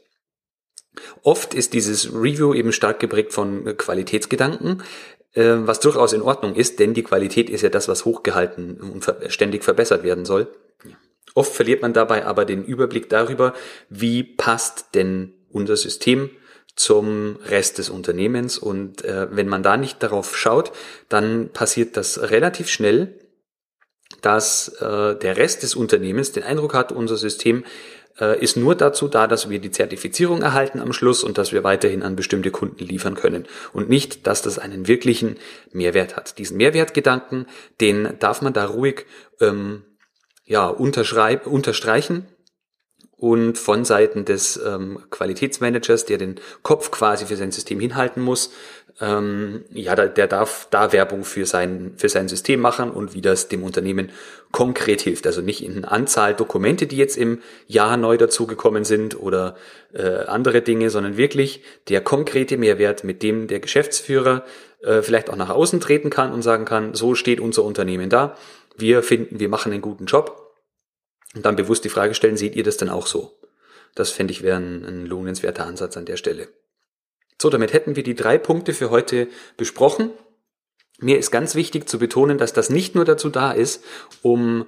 Oft 1.23 1.53
ist 1.53 1.75
dieses 1.75 2.11
Review 2.15 2.55
eben 2.55 2.73
stark 2.73 3.01
geprägt 3.01 3.35
von 3.35 3.77
Qualitätsgedanken, 3.77 4.83
äh, 5.35 5.57
was 5.59 5.81
durchaus 5.81 6.15
in 6.15 6.23
Ordnung 6.23 6.55
ist, 6.55 6.79
denn 6.81 6.95
die 6.95 7.03
Qualität 7.03 7.51
ist 7.51 7.61
ja 7.61 7.69
das, 7.69 7.87
was 7.87 8.07
hochgehalten 8.07 8.81
und 8.81 9.07
ständig 9.29 9.63
verbessert 9.63 10.03
werden 10.03 10.25
soll. 10.25 10.49
Oft 11.35 11.53
verliert 11.53 11.83
man 11.83 11.93
dabei 11.93 12.25
aber 12.25 12.45
den 12.45 12.65
Überblick 12.65 13.09
darüber, 13.09 13.55
wie 13.89 14.23
passt 14.23 14.95
denn 14.95 15.35
unser 15.51 15.77
System 15.77 16.31
zum 16.77 17.37
Rest 17.47 17.79
des 17.79 17.91
Unternehmens. 17.91 18.59
Und 18.59 19.05
äh, 19.05 19.29
wenn 19.31 19.49
man 19.49 19.63
da 19.63 19.77
nicht 19.77 20.03
darauf 20.03 20.37
schaut, 20.37 20.73
dann 21.09 21.49
passiert 21.53 21.97
das 21.97 22.31
relativ 22.31 22.69
schnell, 22.69 23.19
dass 24.23 24.69
äh, 24.81 25.17
der 25.17 25.37
Rest 25.37 25.63
des 25.63 25.75
Unternehmens 25.75 26.33
den 26.33 26.43
Eindruck 26.43 26.75
hat, 26.75 26.93
unser 26.93 27.17
System 27.17 27.65
äh, 28.21 28.39
ist 28.41 28.57
nur 28.57 28.75
dazu 28.75 29.09
da, 29.09 29.27
dass 29.27 29.49
wir 29.51 29.59
die 29.59 29.71
Zertifizierung 29.71 30.43
erhalten 30.43 30.81
am 30.81 30.93
Schluss 30.93 31.25
und 31.25 31.39
dass 31.39 31.53
wir 31.53 31.65
weiterhin 31.65 32.03
an 32.03 32.17
bestimmte 32.17 32.51
Kunden 32.51 32.85
liefern 32.85 33.15
können. 33.15 33.47
Und 33.73 33.89
nicht, 33.89 34.27
dass 34.27 34.43
das 34.43 34.59
einen 34.59 34.87
wirklichen 34.87 35.37
Mehrwert 35.73 36.17
hat. 36.17 36.39
Diesen 36.39 36.57
Mehrwertgedanken, 36.57 37.47
den 37.81 38.19
darf 38.19 38.43
man 38.43 38.53
da 38.53 38.67
ruhig 38.67 39.07
ähm, 39.41 39.83
ja, 40.47 40.69
unterschreib, 40.69 41.47
unterstreichen 41.47 42.27
und 43.17 43.59
von 43.59 43.85
Seiten 43.85 44.25
des 44.25 44.61
ähm, 44.65 45.01
Qualitätsmanagers, 45.11 46.05
der 46.05 46.19
den 46.19 46.37
Kopf 46.63 46.91
quasi 46.91 47.27
für 47.27 47.37
sein 47.37 47.51
System 47.51 47.81
hinhalten 47.81 48.23
muss, 48.23 48.53
ähm, 49.01 49.65
ja, 49.73 49.95
der, 49.95 50.09
der 50.09 50.27
darf 50.27 50.69
da 50.71 50.93
Werbung 50.93 51.25
für 51.25 51.45
sein, 51.45 51.95
für 51.97 52.09
sein 52.09 52.29
System 52.29 52.61
machen 52.61 52.91
und 52.91 53.15
wie 53.15 53.21
das 53.21 53.49
dem 53.49 53.63
Unternehmen 53.63 54.11
konkret 54.53 55.03
hilft. 55.03 55.27
Also 55.27 55.43
nicht 55.43 55.63
in 55.63 55.85
Anzahl 55.85 56.35
Dokumente, 56.35 56.87
die 56.87 56.97
jetzt 56.97 57.17
im 57.17 57.41
Jahr 57.67 57.97
neu 57.97 58.17
dazugekommen 58.17 58.85
sind 58.85 59.19
oder 59.21 59.57
äh, 59.93 60.25
andere 60.27 60.63
Dinge, 60.63 60.89
sondern 60.91 61.17
wirklich 61.17 61.63
der 61.89 62.01
konkrete 62.01 62.57
Mehrwert, 62.57 63.05
mit 63.05 63.23
dem 63.23 63.49
der 63.49 63.61
Geschäftsführer 63.61 64.45
äh, 64.83 65.03
vielleicht 65.03 65.29
auch 65.29 65.37
nach 65.37 65.51
außen 65.51 65.81
treten 65.81 66.09
kann 66.09 66.33
und 66.33 66.43
sagen 66.43 66.65
kann, 66.65 66.95
so 66.95 67.15
steht 67.15 67.41
unser 67.41 67.65
Unternehmen 67.65 68.09
da 68.09 68.37
wir 68.79 69.03
finden, 69.03 69.41
wir 69.41 69.49
machen 69.49 69.73
einen 69.73 69.83
guten 69.83 70.07
Job 70.07 70.55
und 71.35 71.45
dann 71.45 71.57
bewusst 71.57 71.85
die 71.85 71.91
Frage 71.91 72.15
stellen, 72.15 72.37
seht 72.37 72.57
ihr 72.57 72.65
das 72.65 72.77
denn 72.77 72.89
auch 72.89 73.07
so? 73.07 73.39
Das 73.95 74.11
fände 74.11 74.33
ich 74.33 74.43
wäre 74.43 74.59
ein, 74.59 74.85
ein 74.85 75.07
lohnenswerter 75.07 75.67
Ansatz 75.67 75.97
an 75.97 76.05
der 76.05 76.17
Stelle. 76.17 76.49
So, 77.41 77.51
damit 77.51 77.73
hätten 77.73 77.97
wir 77.97 78.03
die 78.03 78.15
drei 78.15 78.39
Punkte 78.39 78.73
für 78.73 78.91
heute 78.91 79.29
besprochen. 79.57 80.11
Mir 80.99 81.19
ist 81.19 81.31
ganz 81.31 81.55
wichtig 81.55 81.89
zu 81.89 81.99
betonen, 81.99 82.39
dass 82.39 82.53
das 82.53 82.71
nicht 82.71 82.95
nur 82.95 83.05
dazu 83.05 83.29
da 83.29 83.53
ist, 83.53 83.85
um 84.23 84.67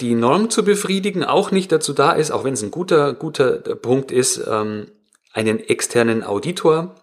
die 0.00 0.14
Norm 0.14 0.50
zu 0.50 0.64
befriedigen, 0.64 1.24
auch 1.24 1.50
nicht 1.50 1.72
dazu 1.72 1.92
da 1.92 2.12
ist, 2.12 2.30
auch 2.30 2.44
wenn 2.44 2.54
es 2.54 2.62
ein 2.62 2.70
guter, 2.70 3.14
guter 3.14 3.58
Punkt 3.76 4.12
ist, 4.12 4.42
ähm, 4.46 4.90
einen 5.32 5.60
externen 5.60 6.22
Auditor 6.22 6.94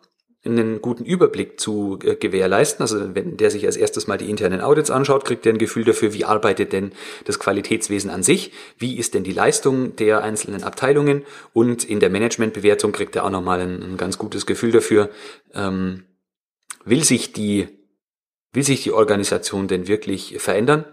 einen 0.46 0.82
guten 0.82 1.06
Überblick 1.06 1.60
zu 1.60 2.00
äh, 2.04 2.16
gewährleisten. 2.16 2.82
Also 2.82 3.16
wenn 3.16 3.38
der 3.38 3.50
sich 3.50 3.66
als 3.66 3.78
erstes 3.78 4.08
mal 4.08 4.18
die 4.18 4.30
internen 4.30 4.62
Audits 4.62 4.92
anschaut, 4.92 5.26
kriegt 5.26 5.46
er 5.46 5.54
ein 5.54 5.58
Gefühl 5.58 5.86
dafür, 5.86 6.14
wie 6.14 6.26
arbeitet 6.26 6.74
denn 6.74 6.92
das 7.26 7.40
Qualitätswesen 7.40 8.10
an 8.10 8.24
sich, 8.24 8.52
wie 8.78 8.98
ist 8.98 9.14
denn 9.14 9.24
die 9.24 9.32
Leistung 9.32 9.96
der 9.96 10.22
einzelnen 10.24 10.64
Abteilungen 10.64 11.24
und 11.54 11.84
in 11.84 12.00
der 12.00 12.10
Managementbewertung 12.10 12.92
kriegt 12.92 13.16
er 13.16 13.24
auch 13.26 13.30
nochmal 13.30 13.62
ein, 13.62 13.82
ein 13.82 13.98
ganz 13.98 14.18
gutes 14.18 14.46
Gefühl 14.46 14.72
dafür, 14.72 15.10
ähm, 15.54 16.04
will 16.84 17.04
sich 17.04 17.32
die 17.32 17.68
will 18.52 18.64
sich 18.64 18.84
die 18.84 18.92
Organisation 18.92 19.68
denn 19.68 19.88
wirklich 19.88 20.36
verändern? 20.38 20.86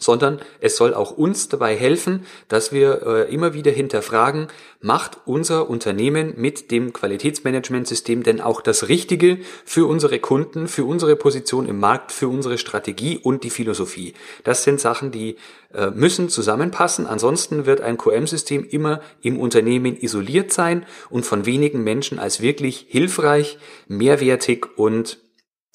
Sondern 0.00 0.40
es 0.60 0.76
soll 0.76 0.94
auch 0.94 1.12
uns 1.12 1.48
dabei 1.48 1.76
helfen, 1.76 2.26
dass 2.48 2.72
wir 2.72 3.02
äh, 3.06 3.32
immer 3.32 3.54
wieder 3.54 3.70
hinterfragen, 3.70 4.48
macht 4.80 5.18
unser 5.26 5.68
Unternehmen 5.70 6.34
mit 6.36 6.70
dem 6.70 6.92
Qualitätsmanagementsystem 6.92 8.22
denn 8.22 8.40
auch 8.40 8.60
das 8.62 8.88
Richtige 8.88 9.38
für 9.64 9.86
unsere 9.86 10.18
Kunden, 10.18 10.68
für 10.68 10.84
unsere 10.84 11.16
Position 11.16 11.68
im 11.68 11.78
Markt, 11.78 12.12
für 12.12 12.28
unsere 12.28 12.58
Strategie 12.58 13.18
und 13.18 13.44
die 13.44 13.50
Philosophie. 13.50 14.14
Das 14.42 14.64
sind 14.64 14.80
Sachen, 14.80 15.10
die 15.10 15.36
äh, 15.74 15.90
müssen 15.90 16.28
zusammenpassen, 16.28 17.06
ansonsten 17.06 17.66
wird 17.66 17.80
ein 17.80 17.98
QM-System 17.98 18.64
immer 18.64 19.00
im 19.20 19.38
Unternehmen 19.38 19.96
isoliert 19.96 20.52
sein 20.52 20.86
und 21.10 21.26
von 21.26 21.46
wenigen 21.46 21.84
Menschen 21.84 22.18
als 22.18 22.40
wirklich 22.40 22.86
hilfreich, 22.88 23.58
mehrwertig 23.86 24.66
und 24.76 25.18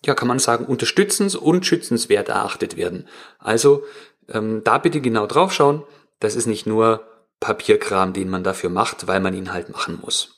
ja, 0.06 0.14
kann 0.14 0.28
man 0.28 0.40
sagen, 0.40 0.66
unterstützens- 0.66 1.36
und 1.36 1.66
schützenswert 1.66 2.30
erachtet 2.30 2.78
werden. 2.78 3.08
Also 3.40 3.84
ähm, 4.30 4.64
da 4.64 4.78
bitte 4.78 5.02
genau 5.02 5.28
drauf 5.28 5.54
schauen. 5.54 5.84
Das 6.20 6.36
ist 6.36 6.46
nicht 6.46 6.66
nur 6.66 7.06
Papierkram, 7.40 8.14
den 8.14 8.30
man 8.30 8.44
dafür 8.44 8.70
macht, 8.70 9.08
weil 9.08 9.20
man 9.20 9.34
ihn 9.34 9.54
halt 9.54 9.70
machen 9.70 10.00
muss. 10.02 10.36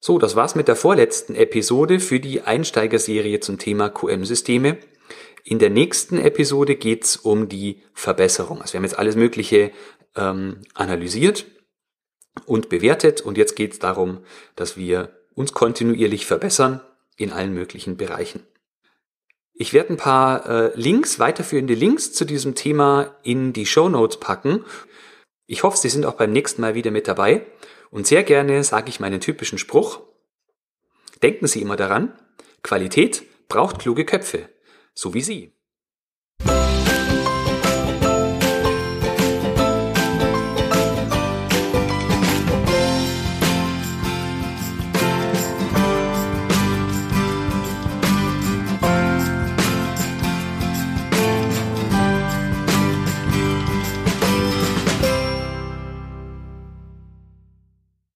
So, 0.00 0.18
das 0.18 0.36
war's 0.36 0.54
mit 0.54 0.68
der 0.68 0.76
vorletzten 0.76 1.34
Episode 1.34 2.00
für 2.00 2.20
die 2.20 2.42
Einsteigerserie 2.42 3.40
zum 3.40 3.58
Thema 3.58 3.88
QM-Systeme. 3.90 4.78
In 5.44 5.58
der 5.58 5.70
nächsten 5.70 6.18
Episode 6.18 6.76
geht's 6.76 7.16
um 7.16 7.48
die 7.48 7.82
Verbesserung. 7.94 8.60
Also 8.60 8.74
wir 8.74 8.78
haben 8.78 8.84
jetzt 8.84 8.98
alles 8.98 9.16
Mögliche 9.16 9.72
ähm, 10.14 10.62
analysiert 10.74 11.46
und 12.46 12.68
bewertet 12.68 13.20
und 13.20 13.36
jetzt 13.36 13.56
geht's 13.56 13.78
darum, 13.78 14.20
dass 14.56 14.76
wir 14.76 15.16
uns 15.34 15.52
kontinuierlich 15.52 16.26
verbessern 16.26 16.80
in 17.16 17.32
allen 17.32 17.52
möglichen 17.52 17.96
Bereichen. 17.96 18.46
Ich 19.60 19.72
werde 19.72 19.92
ein 19.92 19.96
paar 19.96 20.48
äh, 20.48 20.72
Links, 20.76 21.18
weiterführende 21.18 21.74
Links 21.74 22.12
zu 22.12 22.24
diesem 22.24 22.54
Thema 22.54 23.16
in 23.24 23.52
die 23.52 23.66
Show 23.66 23.88
Notes 23.88 24.20
packen. 24.20 24.64
Ich 25.46 25.64
hoffe, 25.64 25.76
Sie 25.76 25.88
sind 25.88 26.06
auch 26.06 26.14
beim 26.14 26.30
nächsten 26.30 26.60
Mal 26.62 26.76
wieder 26.76 26.92
mit 26.92 27.08
dabei. 27.08 27.44
Und 27.90 28.06
sehr 28.06 28.22
gerne 28.22 28.62
sage 28.62 28.88
ich 28.88 29.00
meinen 29.00 29.20
typischen 29.20 29.58
Spruch. 29.58 30.00
Denken 31.24 31.48
Sie 31.48 31.60
immer 31.60 31.74
daran, 31.74 32.16
Qualität 32.62 33.24
braucht 33.48 33.80
kluge 33.80 34.04
Köpfe, 34.04 34.48
so 34.94 35.12
wie 35.12 35.22
Sie. 35.22 35.57